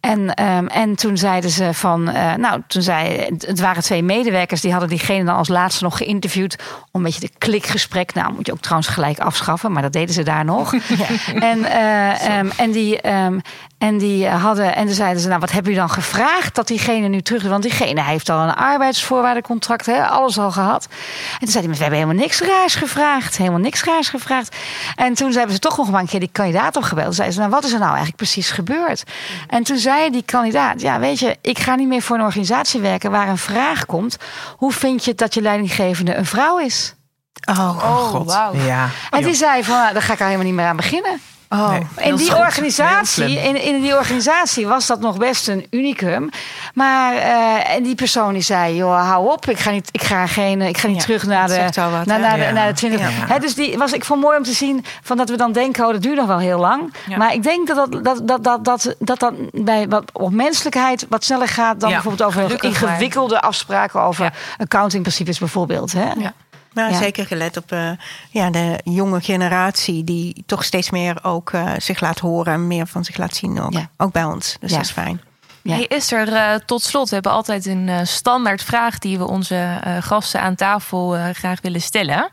En, 0.00 0.44
um, 0.44 0.66
en 0.66 0.94
toen 0.94 1.16
zeiden 1.16 1.50
ze 1.50 1.74
van, 1.74 2.08
uh, 2.08 2.34
nou, 2.34 2.62
toen 2.66 2.82
zei 2.82 3.26
het 3.38 3.60
waren 3.60 3.82
twee 3.82 4.02
medewerkers 4.02 4.60
die 4.60 4.70
hadden 4.70 4.88
diegene 4.88 5.24
dan 5.24 5.36
als 5.36 5.48
laatste 5.48 5.84
nog 5.84 5.96
geïnterviewd 5.96 6.56
om 6.90 7.00
een 7.00 7.02
beetje 7.02 7.20
de 7.20 7.32
klikgesprek, 7.38 8.14
nou 8.14 8.32
moet 8.32 8.46
je 8.46 8.52
ook 8.52 8.60
trouwens 8.60 8.88
gelijk 8.88 9.18
afschaffen, 9.18 9.72
maar 9.72 9.82
dat 9.82 9.92
deden 9.92 10.14
ze 10.14 10.22
daar 10.22 10.35
nog. 10.44 10.74
Ja. 10.96 11.06
En, 11.40 11.58
uh, 11.58 12.38
um, 12.38 12.50
en, 12.56 12.70
die, 12.70 13.08
um, 13.08 13.40
en 13.78 13.98
die 13.98 14.28
hadden, 14.28 14.74
en 14.74 14.86
dan 14.86 14.94
zeiden 14.94 15.22
ze, 15.22 15.28
nou, 15.28 15.40
wat 15.40 15.52
heb 15.52 15.66
je 15.66 15.74
dan 15.74 15.90
gevraagd 15.90 16.54
dat 16.54 16.66
diegene 16.66 17.08
nu 17.08 17.22
terug 17.22 17.42
is? 17.42 17.48
Want 17.48 17.62
diegene 17.62 18.02
heeft 18.02 18.28
al 18.28 18.42
een 18.42 18.54
arbeidsvoorwaardencontract, 18.54 19.86
hè, 19.86 20.06
alles 20.06 20.38
al 20.38 20.50
gehad. 20.50 20.88
En 21.32 21.38
toen 21.38 21.48
zei 21.48 21.64
hij, 21.64 21.74
we 21.74 21.80
hebben 21.80 21.98
helemaal 21.98 22.22
niks 22.22 22.40
raars 22.40 22.74
gevraagd. 22.74 23.36
Helemaal 23.36 23.60
niks 23.60 23.84
raars 23.84 24.08
gevraagd. 24.08 24.56
En 24.94 25.14
toen 25.14 25.32
hebben 25.32 25.52
ze 25.52 25.58
toch 25.58 25.76
nog 25.76 25.90
maar 25.90 26.00
een 26.00 26.06
keer 26.06 26.20
die 26.20 26.28
kandidaat 26.32 26.76
opgebeld. 26.76 27.14
Zeiden 27.14 27.34
ze, 27.34 27.40
nou, 27.40 27.52
wat 27.52 27.64
is 27.64 27.72
er 27.72 27.78
nou 27.78 27.90
eigenlijk 27.90 28.16
precies 28.16 28.50
gebeurd? 28.50 29.02
En 29.48 29.62
toen 29.62 29.78
zei 29.78 30.10
die 30.10 30.22
kandidaat, 30.22 30.80
ja, 30.80 30.98
weet 30.98 31.18
je, 31.18 31.36
ik 31.40 31.58
ga 31.58 31.74
niet 31.74 31.88
meer 31.88 32.02
voor 32.02 32.16
een 32.16 32.24
organisatie 32.24 32.80
werken 32.80 33.10
waar 33.10 33.28
een 33.28 33.38
vraag 33.38 33.86
komt. 33.86 34.16
Hoe 34.56 34.72
vind 34.72 35.04
je 35.04 35.14
dat 35.14 35.34
je 35.34 35.42
leidinggevende 35.42 36.14
een 36.14 36.26
vrouw 36.26 36.58
is? 36.58 36.95
Oh, 37.44 37.78
oh 37.82 37.98
god. 37.98 38.24
Wow. 38.24 38.66
Ja. 38.66 38.88
En 39.10 39.22
die 39.22 39.34
zei 39.34 39.64
van, 39.64 39.76
nou, 39.76 39.92
daar 39.92 40.02
ga 40.02 40.12
ik 40.12 40.20
al 40.20 40.24
helemaal 40.24 40.46
niet 40.46 40.54
meer 40.54 40.66
aan 40.66 40.76
beginnen. 40.76 41.20
Oh, 41.48 41.70
nee, 41.70 41.86
in, 41.96 42.16
die 42.16 42.36
organisatie, 42.36 43.40
in, 43.40 43.62
in 43.62 43.80
die 43.80 43.96
organisatie 43.96 44.66
was 44.66 44.86
dat 44.86 45.00
nog 45.00 45.16
best 45.18 45.48
een 45.48 45.66
unicum. 45.70 46.30
Maar 46.74 47.14
uh, 47.14 47.70
en 47.70 47.82
die 47.82 47.94
persoon 47.94 48.32
die 48.32 48.42
zei: 48.42 48.74
joh, 48.74 49.08
hou 49.08 49.32
op, 49.32 49.46
ik 49.48 49.58
ga 49.58 49.70
niet, 49.70 49.88
ik 49.92 50.02
ga 50.02 50.26
geen, 50.26 50.62
ik 50.62 50.78
ga 50.78 50.86
niet 50.86 50.96
ja, 50.96 51.02
terug 51.02 51.26
naar 51.26 51.48
de, 51.48 51.54
wat, 51.54 52.06
naar, 52.06 52.20
naar, 52.20 52.38
ja. 52.38 52.46
de, 52.46 52.52
naar 52.52 52.68
de 52.68 52.74
20. 52.74 53.00
Ja. 53.00 53.06
He, 53.10 53.38
dus 53.38 53.54
die 53.54 53.78
was 53.78 53.92
ik 53.92 54.04
vond 54.04 54.20
mooi 54.20 54.36
om 54.36 54.42
te 54.42 54.52
zien 54.52 54.84
van 55.02 55.16
dat 55.16 55.28
we 55.28 55.36
dan 55.36 55.52
denken: 55.52 55.86
oh, 55.86 55.92
dat 55.92 56.02
duurt 56.02 56.16
nog 56.16 56.26
wel 56.26 56.38
heel 56.38 56.58
lang. 56.58 56.92
Maar 57.16 57.32
ik 57.32 57.42
denk 57.42 57.66
dat 57.66 57.76
dat, 57.76 58.04
dat, 58.04 58.28
dat, 58.28 58.44
dat, 58.44 58.64
dat, 58.64 58.94
dat, 58.98 59.20
dat 59.20 59.34
bij 59.52 59.88
wat 59.88 60.04
op 60.12 60.32
menselijkheid 60.32 61.06
wat 61.08 61.24
sneller 61.24 61.48
gaat 61.48 61.80
dan 61.80 61.90
bijvoorbeeld 61.90 62.28
over 62.28 62.42
Gelukkig 62.42 62.82
ingewikkelde 62.82 63.40
afspraken 63.40 64.00
over 64.00 64.32
accountingprincipes 64.58 65.38
bijvoorbeeld. 65.38 65.92
Hè? 65.92 66.10
Ja. 66.18 66.32
Nou, 66.76 66.92
ja. 66.92 66.98
zeker 66.98 67.26
gelet 67.26 67.56
op 67.56 67.72
uh, 67.72 67.90
ja, 68.30 68.50
de 68.50 68.80
jonge 68.84 69.20
generatie 69.20 70.04
die 70.04 70.42
toch 70.46 70.64
steeds 70.64 70.90
meer 70.90 71.24
ook 71.24 71.52
uh, 71.52 71.72
zich 71.78 72.00
laat 72.00 72.18
horen 72.18 72.52
en 72.52 72.66
meer 72.66 72.86
van 72.86 73.04
zich 73.04 73.16
laat 73.16 73.34
zien 73.34 73.60
ook, 73.60 73.72
ja. 73.72 73.90
ook 73.96 74.12
bij 74.12 74.24
ons. 74.24 74.56
Dus 74.60 74.70
ja. 74.70 74.76
dat 74.76 74.84
is 74.84 74.92
fijn. 74.92 75.20
Hey, 75.62 75.84
is 75.84 76.12
er 76.12 76.28
uh, 76.28 76.54
tot 76.54 76.82
slot, 76.82 77.08
we 77.08 77.14
hebben 77.14 77.32
altijd 77.32 77.66
een 77.66 77.88
uh, 77.88 78.00
standaard 78.02 78.62
vraag 78.62 78.98
die 78.98 79.18
we 79.18 79.26
onze 79.26 79.80
uh, 79.86 79.96
gasten 80.00 80.40
aan 80.40 80.54
tafel 80.54 81.32
graag 81.32 81.60
willen 81.60 81.82
stellen. 81.82 82.30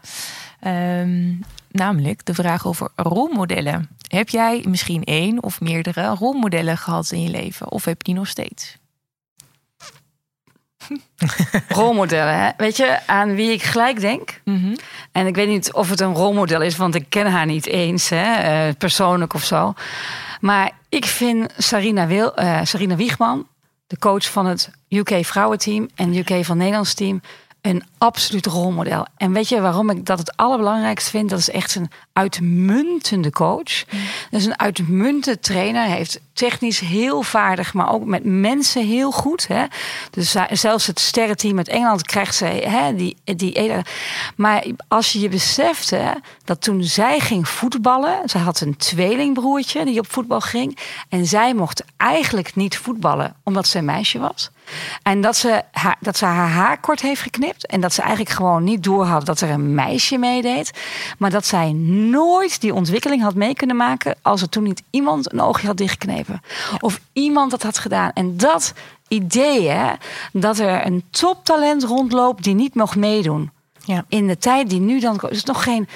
Um, 0.68 1.44
namelijk 1.72 2.26
de 2.26 2.34
vraag 2.34 2.68
over 2.68 2.90
rolmodellen. 2.96 3.90
Heb 4.08 4.30
jij 4.30 4.66
misschien 4.68 5.04
één 5.04 5.44
of 5.44 5.62
meerdere 5.62 6.08
rolmodellen 6.08 6.78
gehad 6.78 7.12
in 7.12 7.22
je 7.22 7.30
leven? 7.30 7.72
Of 7.72 7.86
heb 7.86 7.98
je 7.98 8.04
die 8.04 8.14
nog 8.14 8.28
steeds? 8.28 8.78
rolmodellen. 11.68 12.40
Hè? 12.40 12.50
Weet 12.58 12.78
je, 12.78 12.98
aan 13.06 13.36
wie 13.36 13.52
ik 13.52 13.64
gelijk 13.64 14.00
denk? 14.00 14.42
Mm 14.44 14.62
-hmm. 14.62 14.76
En 15.12 15.28
ik 15.28 15.36
weet 15.36 15.48
niet 15.48 15.74
of 15.74 15.90
het 15.90 16.00
een 16.00 16.14
rolmodel 16.14 16.62
is, 16.62 16.78
want 16.78 16.96
ik 16.96 17.06
ken 17.10 17.32
haar 17.32 17.46
niet 17.46 17.66
eens, 17.66 18.10
hè, 18.10 18.68
uh, 18.68 18.74
persoonlijk 18.78 19.34
of 19.34 19.44
zo. 19.44 19.74
Maar 20.40 20.72
ik 20.90 21.06
vind 21.06 21.54
Sarina, 21.58 22.08
Wil, 22.08 22.32
uh, 22.40 22.60
Sarina 22.64 22.96
Wiegman, 22.96 23.48
de 23.88 23.98
coach 23.98 24.32
van 24.32 24.46
het 24.46 24.70
UK 24.90 25.26
vrouwenteam 25.26 25.90
en 25.96 26.16
UK 26.16 26.46
van 26.46 26.58
Nederlands 26.58 26.94
team, 26.94 27.22
een 27.64 27.84
absoluut 27.98 28.46
rolmodel. 28.46 29.06
En 29.18 29.34
weet 29.34 29.50
je 29.50 29.62
waarom 29.62 29.90
ik 29.90 30.06
dat 30.06 30.18
het 30.18 30.38
allerbelangrijkste 30.38 31.10
vind? 31.10 31.30
Dat 31.30 31.40
is 31.40 31.50
echt 31.50 31.76
een 31.76 31.92
uitmuntende 32.14 33.32
coach. 33.32 33.86
Mm. 33.92 34.00
Dat 34.30 34.40
is 34.40 34.46
een 34.46 34.60
uitmuntende 34.60 35.40
trainer. 35.40 35.82
Hij 35.82 35.96
heeft 35.98 36.20
technisch 36.34 36.80
heel 36.80 37.22
vaardig, 37.22 37.74
maar 37.74 37.92
ook 37.92 38.06
met 38.06 38.24
mensen 38.24 38.88
heel 38.88 39.12
goed. 39.12 39.48
Hè? 39.48 39.66
Dus 40.12 40.36
zelfs 40.52 40.88
het 40.88 41.00
sterrenteam 41.00 41.58
uit 41.58 41.68
Engeland 41.68 42.06
krijgt 42.06 42.36
ze 42.36 42.46
hè, 42.46 42.96
die, 42.96 43.18
die. 43.24 43.72
Maar 44.36 44.66
als 44.88 45.12
je 45.12 45.20
je 45.20 45.30
beseft 45.30 45.90
hè, 45.90 46.12
dat 46.44 46.62
toen 46.62 46.84
zij 46.84 47.20
ging 47.20 47.48
voetballen, 47.48 48.30
zij 48.30 48.42
had 48.42 48.62
een 48.62 48.78
tweelingbroertje 48.78 49.86
die 49.86 50.00
op 50.00 50.12
voetbal 50.12 50.42
ging. 50.42 50.78
En 51.10 51.26
zij 51.26 51.54
mocht 51.54 51.84
eigenlijk 51.98 52.56
niet 52.56 52.78
voetballen 52.78 53.36
omdat 53.44 53.68
ze 53.68 53.78
een 53.78 53.86
meisje 53.86 54.20
was. 54.20 54.52
En 55.04 55.22
dat 55.22 55.36
ze, 55.36 55.62
haar, 55.72 55.98
dat 56.00 56.18
ze 56.18 56.26
haar 56.26 56.50
haar 56.50 56.80
kort 56.80 57.02
heeft 57.02 57.22
geknipt. 57.22 57.66
En 57.66 57.82
dat 57.82 57.94
ze 57.94 58.02
eigenlijk 58.02 58.36
gewoon 58.36 58.64
niet 58.64 58.84
doorhad 58.84 59.26
dat 59.26 59.42
er 59.42 59.50
een 59.50 59.74
meisje 59.74 60.18
meedeed. 60.18 60.72
Maar 61.18 61.30
dat 61.30 61.46
zij 61.46 61.72
nooit 61.74 62.62
die 62.62 62.74
ontwikkeling 62.74 63.22
had 63.22 63.36
mee 63.36 63.54
kunnen 63.54 63.76
maken. 63.76 64.16
als 64.22 64.42
er 64.42 64.50
toen 64.50 64.64
niet 64.64 64.84
iemand 64.90 65.34
een 65.34 65.42
oogje 65.42 65.68
had 65.68 65.78
dichtgeknepen. 65.78 66.42
Of 66.80 67.00
iemand 67.14 67.52
dat 67.52 67.64
had 67.64 67.78
gedaan. 67.78 68.12
En 68.14 68.38
dat 68.38 68.74
idee, 69.08 69.70
hè, 69.70 69.94
dat 70.32 70.60
er 70.60 70.86
een 70.86 71.04
toptalent 71.10 71.84
rondloopt 71.84 72.44
die 72.44 72.56
niet 72.56 72.76
mocht 72.76 72.96
meedoen. 72.96 73.52
Ja. 73.86 74.06
In 74.08 74.28
de 74.28 74.38
tijd 74.38 74.70
die 74.70 74.80
nu 74.80 75.00
dan. 75.00 75.20
is 75.30 75.44
nog 75.44 75.64
geen. 75.64 75.88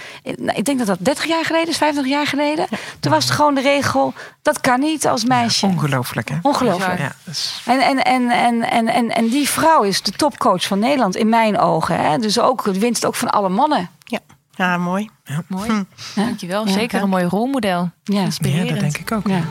Ik 0.54 0.66
denk 0.66 0.78
dat 0.78 0.88
dat 0.88 0.98
30 1.02 1.26
jaar 1.26 1.46
geleden 1.46 1.68
is, 1.68 1.78
50 1.78 2.08
jaar 2.08 2.28
geleden. 2.28 2.68
Ja. 2.70 2.78
Toen 3.00 3.12
was 3.12 3.24
het 3.24 3.34
gewoon 3.34 3.56
de 3.56 3.62
regel. 3.62 4.14
Dat 4.42 4.62
kan 4.62 4.80
niet 4.80 5.08
als 5.08 5.26
meisje. 5.26 5.68
Ja, 5.68 5.74
ongelooflijk, 5.74 6.30
hè? 6.30 6.36
Ongelooflijk. 6.42 7.00
Ja, 7.00 7.12
dus... 7.24 7.62
en, 7.66 7.80
en, 7.80 8.04
en, 8.04 8.30
en, 8.30 8.70
en, 8.70 8.88
en, 8.88 9.10
en 9.10 9.28
die 9.28 9.50
vrouw 9.50 9.82
is 9.84 10.02
de 10.02 10.12
topcoach 10.12 10.64
van 10.64 10.80
Nederland 10.80 11.16
in 11.16 11.30
mijn 11.30 11.60
ogen. 11.60 12.00
Hè? 12.00 12.18
Dus 12.18 12.40
ook 12.40 12.66
het 12.66 12.78
winst 12.78 13.06
ook 13.06 13.16
van 13.16 13.30
alle 13.30 13.50
mannen. 13.50 13.90
Ja, 14.04 14.20
ja 14.52 14.78
mooi. 14.78 15.10
Ja. 15.24 15.44
Mooi. 15.48 15.70
Hm. 15.70 15.84
Dankjewel. 16.16 16.68
Zeker 16.68 17.02
een 17.02 17.10
mooi 17.10 17.26
rolmodel. 17.26 17.90
Ja. 18.04 18.22
Inspirerend. 18.22 18.68
Ja, 18.68 18.74
dat 18.74 18.82
denk 18.82 18.98
ik 18.98 19.12
ook. 19.12 19.28
Ja. 19.28 19.42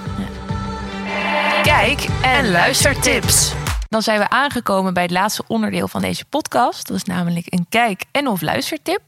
Kijk 1.62 2.07
en 2.22 2.51
luistertips. 2.51 3.55
Dan 3.88 4.03
zijn 4.03 4.18
we 4.18 4.29
aangekomen 4.29 4.94
bij 4.94 5.03
het 5.03 5.12
laatste 5.12 5.44
onderdeel 5.46 5.88
van 5.88 6.01
deze 6.01 6.25
podcast. 6.25 6.87
Dat 6.87 6.96
is 6.96 7.05
namelijk 7.05 7.46
een 7.49 7.66
kijk- 7.68 8.05
en 8.11 8.29
of 8.29 8.40
luistertip. 8.40 9.03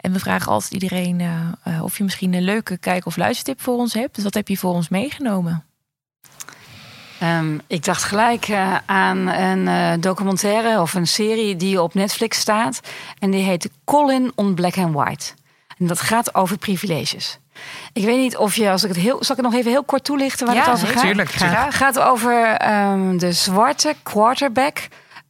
En 0.00 0.12
we 0.12 0.18
vragen 0.18 0.52
altijd 0.52 0.72
iedereen 0.72 1.20
uh, 1.20 1.40
uh, 1.68 1.82
of 1.82 1.98
je 1.98 2.04
misschien 2.04 2.34
een 2.34 2.42
leuke 2.42 2.76
kijk- 2.78 3.06
of 3.06 3.16
luistertip 3.16 3.60
voor 3.60 3.76
ons 3.76 3.94
hebt. 3.94 4.14
Dus 4.14 4.24
wat 4.24 4.34
heb 4.34 4.48
je 4.48 4.56
voor 4.56 4.72
ons 4.72 4.88
meegenomen? 4.88 5.64
Um, 7.22 7.60
ik 7.66 7.84
dacht 7.84 8.02
gelijk 8.02 8.48
uh, 8.48 8.76
aan 8.86 9.28
een 9.28 10.00
documentaire 10.00 10.80
of 10.80 10.94
een 10.94 11.06
serie 11.06 11.56
die 11.56 11.82
op 11.82 11.94
Netflix 11.94 12.38
staat. 12.38 12.80
En 13.18 13.30
die 13.30 13.44
heet 13.44 13.70
Colin 13.84 14.32
on 14.34 14.54
Black 14.54 14.78
and 14.78 14.94
White. 14.94 15.32
En 15.78 15.86
dat 15.86 16.00
gaat 16.00 16.34
over 16.34 16.58
privileges. 16.58 17.38
Ik 17.92 18.04
weet 18.04 18.18
niet 18.18 18.36
of 18.36 18.56
je, 18.56 18.70
als 18.70 18.82
ik 18.82 18.88
het 18.88 18.98
heel, 18.98 19.24
zal 19.24 19.36
ik 19.36 19.42
het 19.42 19.50
nog 19.50 19.60
even 19.60 19.70
heel 19.70 19.84
kort 19.84 20.04
toelichten 20.04 20.46
waar 20.46 20.54
ja, 20.54 20.60
het 20.60 20.70
over 20.70 20.86
gaat? 20.86 21.02
Tuurlijk, 21.02 21.30
tuurlijk. 21.30 21.64
Het 21.64 21.74
gaat 21.74 21.98
over 21.98 22.68
um, 22.72 23.18
de 23.18 23.32
zwarte 23.32 23.94
quarterback 24.02 24.78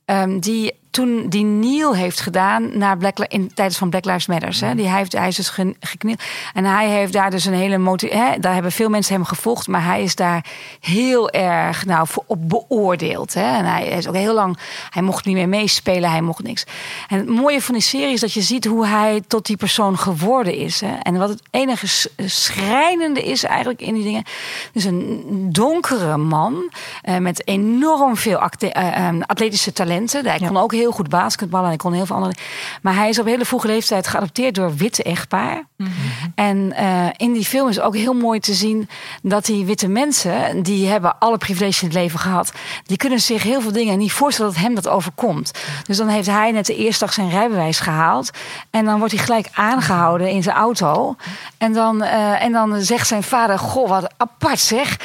um, 0.05 0.41
die 0.41 0.75
toen 0.97 1.29
die 1.29 1.45
Neil 1.45 1.95
heeft 1.95 2.21
gedaan 2.21 2.79
naar 2.79 2.97
Black, 2.97 3.19
in 3.19 3.55
tijdens 3.55 3.79
van 3.79 3.91
Black 3.91 4.05
Lives 4.05 4.27
Matters. 4.27 4.61
Hè, 4.61 4.75
die 4.75 4.89
hij, 4.89 4.99
heeft, 4.99 5.13
hij 5.13 5.29
is 5.29 5.37
dus 5.37 5.49
geknield. 5.81 6.23
En 6.55 6.65
hij 6.65 6.89
heeft 6.89 7.13
daar 7.13 7.31
dus 7.31 7.45
een 7.45 7.55
hele 7.55 7.79
motie. 7.79 8.11
Hè, 8.11 8.39
daar 8.39 8.55
hebben 8.55 8.73
veel 8.73 8.89
mensen 8.89 9.15
hem 9.15 9.25
gevolgd. 9.25 9.67
Maar 9.67 9.85
hij 9.85 10.03
is 10.03 10.15
daar 10.15 10.45
heel 10.81 11.31
erg 11.31 11.85
nou, 11.85 12.07
voor 12.07 12.25
op 12.27 12.49
beoordeeld. 12.49 13.35
Hè. 13.35 13.57
En 13.57 13.65
hij 13.65 13.87
is 13.87 14.09
ook 14.09 14.15
heel 14.15 14.35
lang. 14.35 14.59
Hij 14.91 15.03
mocht 15.03 15.25
niet 15.25 15.35
meer 15.35 15.49
meespelen. 15.49 16.11
Hij 16.11 16.21
mocht 16.21 16.43
niks. 16.43 16.65
En 17.09 17.19
het 17.19 17.29
mooie 17.29 17.63
van 17.63 17.75
die 17.75 17.83
serie 17.83 18.13
is 18.13 18.21
dat 18.21 18.33
je 18.33 18.43
ziet 18.43 18.65
hoe 18.65 18.87
hij 18.87 19.23
tot 19.27 19.47
die 19.47 19.57
persoon 19.57 19.99
geworden 19.99 20.55
is. 20.55 20.81
Hè. 20.81 20.95
En 21.03 21.19
wat 21.19 21.29
het 21.29 21.43
enige 21.51 22.09
schrijnende 22.27 23.23
is 23.23 23.45
eigenlijk 23.45 23.81
in 23.81 23.95
die 23.95 24.05
dingen. 24.05 24.25
Dus 24.73 24.85
een 24.85 25.49
donkere 25.53 26.17
man. 26.17 26.71
Uh, 27.05 27.17
met 27.17 27.47
enorm 27.47 28.17
veel 28.17 28.41
uh, 28.41 29.09
atletische 29.27 29.73
talenten. 29.73 30.27
Hij 30.27 30.39
kon 30.39 30.57
ook 30.57 30.73
heel 30.73 30.86
heel 30.87 30.94
goed 30.94 31.09
basketballen 31.09 31.66
en 31.66 31.72
ik 31.72 31.79
kon 31.79 31.92
heel 31.92 32.07
veel 32.07 32.16
andere. 32.16 32.35
Maar 32.83 32.94
hij 32.94 33.09
is 33.09 33.18
op 33.18 33.27
hele 33.27 33.44
vroege 33.44 33.66
leeftijd 33.66 34.07
geadopteerd 34.07 34.55
door 34.55 34.75
witte 34.75 35.03
echtpaar. 35.03 35.64
Mhm. 35.77 35.88
Mm 35.88 35.94
-hmm. 35.94 36.33
En 36.35 36.75
in 37.16 37.33
die 37.33 37.44
film 37.44 37.68
is 37.68 37.81
ook 37.81 37.96
heel 37.96 38.12
mooi 38.12 38.40
te 38.40 38.55
zien 38.55 38.88
dat 39.22 39.44
die 39.44 39.64
witte 39.64 39.88
mensen, 39.88 40.62
die 40.62 40.88
hebben 40.88 41.18
alle 41.18 41.38
privileges 41.38 41.83
in 41.83 41.88
het 41.88 41.96
leven 41.96 42.18
gehad, 42.18 42.53
die 42.85 42.96
kunnen 42.96 43.20
zich 43.20 43.42
heel 43.42 43.61
veel 43.61 43.72
dingen 43.72 43.99
niet 43.99 44.12
voorstellen 44.12 44.53
dat 44.53 44.61
hem 44.61 44.75
dat 44.75 44.88
overkomt. 44.88 45.51
Dus 45.87 45.96
dan 45.96 46.09
heeft 46.09 46.27
hij 46.27 46.51
net 46.51 46.66
de 46.66 46.77
eerste 46.77 47.05
dag 47.05 47.14
zijn 47.14 47.31
rijbewijs 47.31 47.81
gehaald. 47.81 48.31
En 48.70 48.85
dan 48.85 48.99
wordt 48.99 49.14
hij 49.14 49.25
gelijk 49.25 49.49
aangehouden 49.53 50.31
in 50.31 50.42
zijn 50.42 50.57
auto. 50.57 51.16
En 51.59 51.72
dan, 51.72 52.03
en 52.03 52.53
dan 52.53 52.81
zegt 52.81 53.07
zijn 53.07 53.22
vader: 53.22 53.59
Goh, 53.59 53.88
wat 53.88 54.14
apart 54.16 54.61
zeg. 54.61 54.99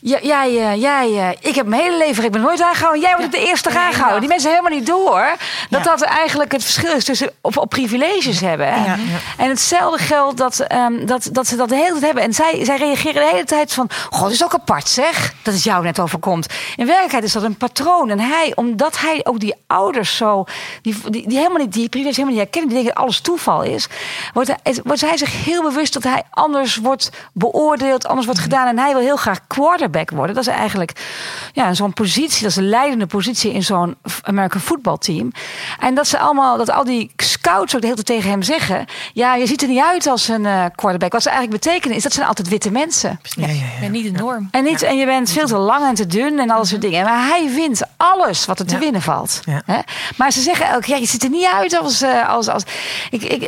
Jij, 0.00 0.78
jij, 0.78 1.36
ik 1.40 1.54
heb 1.54 1.66
mijn 1.66 1.82
hele 1.82 1.96
leven 1.98 2.26
ik 2.28 2.34
ben 2.34 2.40
nooit 2.40 2.62
aangehouden. 2.62 3.02
Jij 3.02 3.16
wordt 3.16 3.32
de 3.32 3.46
eerste 3.46 3.78
aangehouden. 3.78 4.20
Die 4.20 4.28
mensen 4.28 4.50
helemaal 4.50 4.78
niet 4.78 4.86
door 4.86 5.27
dat 5.70 5.84
dat 5.84 6.02
eigenlijk 6.02 6.52
het 6.52 6.64
verschil 6.64 6.92
is 6.92 7.04
tussen 7.04 7.30
op, 7.40 7.56
op 7.56 7.68
privileges 7.68 8.40
hebben. 8.40 8.72
En 9.36 9.48
hetzelfde 9.48 10.04
geldt 10.04 10.36
dat, 10.36 10.72
um, 10.72 11.06
dat, 11.06 11.28
dat 11.32 11.46
ze 11.46 11.56
dat 11.56 11.68
de 11.68 11.74
hele 11.74 11.90
tijd 11.90 12.04
hebben. 12.04 12.22
En 12.22 12.32
zij, 12.32 12.64
zij 12.64 12.76
reageren 12.76 13.22
de 13.22 13.30
hele 13.32 13.44
tijd 13.44 13.72
van: 13.72 13.90
God, 14.10 14.22
dat 14.22 14.30
is 14.30 14.44
ook 14.44 14.54
apart 14.54 14.88
zeg. 14.88 15.34
Dat 15.42 15.54
het 15.54 15.62
jou 15.62 15.84
net 15.84 16.00
overkomt. 16.00 16.46
In 16.76 16.86
werkelijkheid 16.86 17.24
is 17.24 17.32
dat 17.32 17.42
een 17.42 17.56
patroon. 17.56 18.10
En 18.10 18.20
hij, 18.20 18.52
omdat 18.54 18.98
hij 18.98 19.20
ook 19.22 19.40
die 19.40 19.54
ouders 19.66 20.16
zo, 20.16 20.44
die, 20.82 20.96
die, 21.10 21.28
die 21.28 21.38
helemaal 21.38 21.58
niet, 21.58 21.72
die 21.72 21.88
privileges 21.88 22.16
helemaal 22.16 22.36
niet 22.36 22.44
herkennen, 22.44 22.70
die 22.70 22.82
denken 22.82 22.94
dat 22.94 23.04
alles 23.04 23.20
toeval 23.20 23.62
is, 23.62 23.88
wordt 24.32 24.52
hij, 24.62 24.80
wordt 24.84 25.00
hij 25.00 25.16
zich 25.16 25.44
heel 25.44 25.62
bewust 25.62 25.92
dat 25.92 26.02
hij 26.02 26.22
anders 26.30 26.76
wordt 26.76 27.10
beoordeeld, 27.32 28.06
anders 28.06 28.26
wordt 28.26 28.40
gedaan. 28.40 28.66
En 28.66 28.78
hij 28.78 28.92
wil 28.92 29.02
heel 29.02 29.16
graag 29.16 29.46
quarterback 29.46 30.10
worden. 30.10 30.34
Dat 30.34 30.46
is 30.46 30.54
eigenlijk 30.54 30.92
ja, 31.52 31.74
zo'n 31.74 31.92
positie, 31.92 32.42
dat 32.42 32.50
is 32.50 32.56
een 32.56 32.68
leidende 32.68 33.06
positie 33.06 33.52
in 33.52 33.62
zo'n 33.62 33.96
American 34.22 34.60
voetbalteam. 34.60 35.17
En 35.78 35.94
dat 35.94 36.08
ze 36.08 36.18
allemaal, 36.18 36.56
dat 36.56 36.70
al 36.70 36.84
die 36.84 37.10
scouts 37.16 37.74
ook 37.74 37.80
de 37.80 37.86
hele 37.86 38.02
tijd 38.02 38.18
tegen 38.18 38.30
hem 38.30 38.42
zeggen: 38.42 38.86
Ja, 39.12 39.34
je 39.34 39.46
ziet 39.46 39.62
er 39.62 39.68
niet 39.68 39.82
uit 39.82 40.06
als 40.06 40.28
een 40.28 40.44
uh, 40.44 40.64
quarterback. 40.74 41.12
Wat 41.12 41.22
ze 41.22 41.30
eigenlijk 41.30 41.62
betekenen 41.62 41.96
is 41.96 42.02
dat 42.02 42.12
zijn 42.12 42.26
altijd 42.26 42.48
witte 42.48 42.70
mensen. 42.70 43.20
Ja, 43.22 43.46
ja, 43.46 43.54
ja. 43.80 43.88
niet 43.88 44.04
de 44.14 44.22
norm. 44.22 44.48
En, 44.50 44.64
niet, 44.64 44.82
en 44.82 44.96
je 44.96 45.04
bent 45.04 45.30
veel 45.30 45.46
te 45.46 45.56
lang 45.56 45.84
en 45.84 45.94
te 45.94 46.06
dun 46.06 46.38
en 46.38 46.50
al 46.50 46.64
soort 46.64 46.80
dingen. 46.80 47.04
Maar 47.04 47.26
hij 47.26 47.50
wint 47.54 47.82
alles 47.96 48.46
wat 48.46 48.58
er 48.58 48.66
te 48.66 48.78
winnen 48.78 49.02
valt. 49.02 49.40
Maar 50.16 50.32
ze 50.32 50.40
zeggen 50.40 50.74
ook: 50.74 50.84
Ja, 50.84 50.96
je 50.96 51.06
ziet 51.06 51.22
er 51.22 51.30
niet 51.30 51.48
uit 51.54 51.78
als. 51.78 52.02
Uh, 52.02 52.28
als, 52.28 52.48
als 52.48 52.62
ik, 53.10 53.22
ik, 53.22 53.42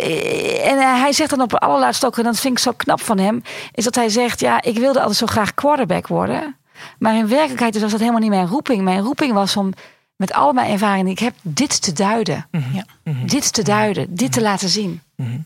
en 0.65 0.77
uh, 0.77 1.01
hij 1.01 1.13
zegt 1.13 1.31
dan 1.31 1.41
op 1.41 1.51
het 1.51 1.61
allerlaatste 1.61 2.07
ook, 2.07 2.19
en 2.19 2.25
dat 2.25 2.41
vind 2.41 2.53
ik 2.53 2.59
zo 2.59 2.73
knap 2.77 3.03
van 3.03 3.19
hem, 3.19 3.43
is 3.75 3.85
dat 3.85 3.95
hij 3.95 4.09
zegt: 4.09 4.41
Ja, 4.41 4.63
ik 4.63 4.79
wilde 4.79 4.99
altijd 4.99 5.19
zo 5.19 5.27
graag 5.27 5.55
quarterback 5.55 6.07
worden. 6.07 6.57
Maar 6.99 7.15
in 7.15 7.29
werkelijkheid 7.29 7.81
was 7.81 7.91
dat 7.91 8.01
helemaal 8.01 8.21
niet 8.21 8.31
mijn 8.31 8.47
roeping. 8.47 8.83
Mijn 8.83 9.01
roeping 9.01 9.33
was 9.33 9.57
om 9.57 9.73
met 10.21 10.33
al 10.33 10.53
mijn 10.53 10.71
ervaringen 10.71 11.05
die 11.05 11.15
ik 11.15 11.19
heb, 11.19 11.35
dit 11.43 11.83
te 11.83 11.93
duiden. 11.93 12.47
Mhm. 12.51 12.75
Ja. 12.75 12.85
Mhm. 13.05 13.27
Dit 13.27 13.53
te 13.53 13.63
duiden, 13.63 14.15
dit 14.15 14.33
te 14.33 14.41
laten 14.41 14.69
zien. 14.69 15.01
Mhm. 15.17 15.39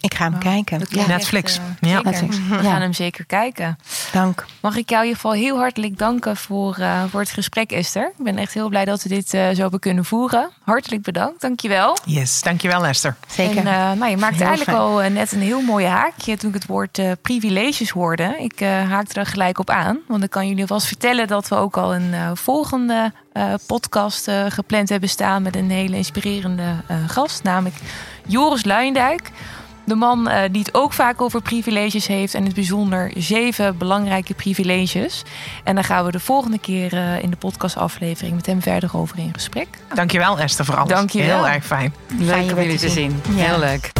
Ik 0.00 0.14
ga 0.14 0.30
hem 0.30 0.38
kijken. 0.38 0.80
Ja. 0.88 1.06
Netflix. 1.06 1.58
Uh, 1.80 1.90
ja. 1.90 2.00
Netflix. 2.00 2.36
We 2.48 2.58
gaan 2.58 2.80
hem 2.80 2.92
zeker 2.92 3.26
kijken. 3.26 3.78
Dank. 4.12 4.46
Mag 4.60 4.76
ik 4.76 4.90
jou 4.90 5.02
in 5.02 5.08
ieder 5.08 5.22
geval 5.22 5.36
heel 5.36 5.58
hartelijk 5.58 5.98
danken 5.98 6.36
voor, 6.36 6.76
uh, 6.80 7.02
voor 7.10 7.20
het 7.20 7.30
gesprek, 7.30 7.70
Esther. 7.70 8.12
Ik 8.18 8.24
ben 8.24 8.38
echt 8.38 8.54
heel 8.54 8.68
blij 8.68 8.84
dat 8.84 9.02
we 9.02 9.08
dit 9.08 9.34
uh, 9.34 9.48
zo 9.48 9.60
hebben 9.60 9.80
kunnen 9.80 10.04
voeren. 10.04 10.50
Hartelijk 10.64 11.02
bedankt. 11.02 11.40
Dankjewel. 11.40 11.96
Yes, 12.04 12.42
dankjewel 12.42 12.86
Esther. 12.86 13.16
Zeker. 13.28 13.66
En, 13.66 13.98
nou, 13.98 14.10
je 14.10 14.16
maakte 14.16 14.44
eigenlijk 14.44 14.78
al 14.78 14.98
net 14.98 15.32
een 15.32 15.40
heel 15.40 15.60
mooie 15.60 15.86
haakje 15.86 16.36
toen 16.36 16.48
ik 16.48 16.54
het 16.54 16.66
woord 16.66 17.00
privileges 17.22 17.90
hoorde. 17.90 18.36
Ik 18.38 18.60
haakte 18.60 19.20
er 19.20 19.26
gelijk 19.26 19.58
op 19.58 19.70
aan. 19.70 19.98
Want 20.06 20.22
ik 20.22 20.30
kan 20.30 20.46
jullie 20.46 20.62
alvast 20.62 20.86
vertellen 20.86 21.26
dat 21.26 21.48
we 21.48 21.54
ook 21.54 21.76
al 21.76 21.94
een 21.94 22.36
volgende 22.36 23.12
podcast 23.66 24.30
gepland 24.48 24.88
hebben 24.88 25.08
staan... 25.08 25.42
met 25.42 25.56
een 25.56 25.70
hele 25.70 25.96
inspirerende 25.96 26.74
gast, 27.06 27.42
namelijk 27.42 27.76
Joris 28.26 28.64
Luindijk... 28.64 29.30
De 29.88 29.94
man 29.94 30.28
uh, 30.28 30.40
die 30.50 30.60
het 30.60 30.74
ook 30.74 30.92
vaak 30.92 31.20
over 31.20 31.42
privileges 31.42 32.06
heeft. 32.06 32.34
En 32.34 32.40
in 32.40 32.46
het 32.46 32.54
bijzonder 32.54 33.12
zeven 33.16 33.78
belangrijke 33.78 34.34
privileges. 34.34 35.22
En 35.64 35.74
daar 35.74 35.84
gaan 35.84 36.04
we 36.04 36.10
de 36.10 36.20
volgende 36.20 36.58
keer 36.58 36.94
uh, 36.94 37.22
in 37.22 37.30
de 37.30 37.36
podcastaflevering 37.36 38.34
met 38.34 38.46
hem 38.46 38.62
verder 38.62 38.90
over 38.96 39.18
in 39.18 39.30
gesprek. 39.32 39.68
Dankjewel 39.94 40.38
Esther 40.38 40.64
voor 40.64 40.76
alles. 40.76 40.88
Dankjewel. 40.88 41.44
Heel 41.44 41.48
erg 41.48 41.64
fijn. 41.64 41.94
Leuk 42.18 42.50
om 42.50 42.56
jullie 42.56 42.78
te 42.78 42.88
zien. 42.88 43.20
zien. 43.24 43.36
Ja. 43.36 43.44
Heel 43.44 43.58
leuk. 43.58 43.92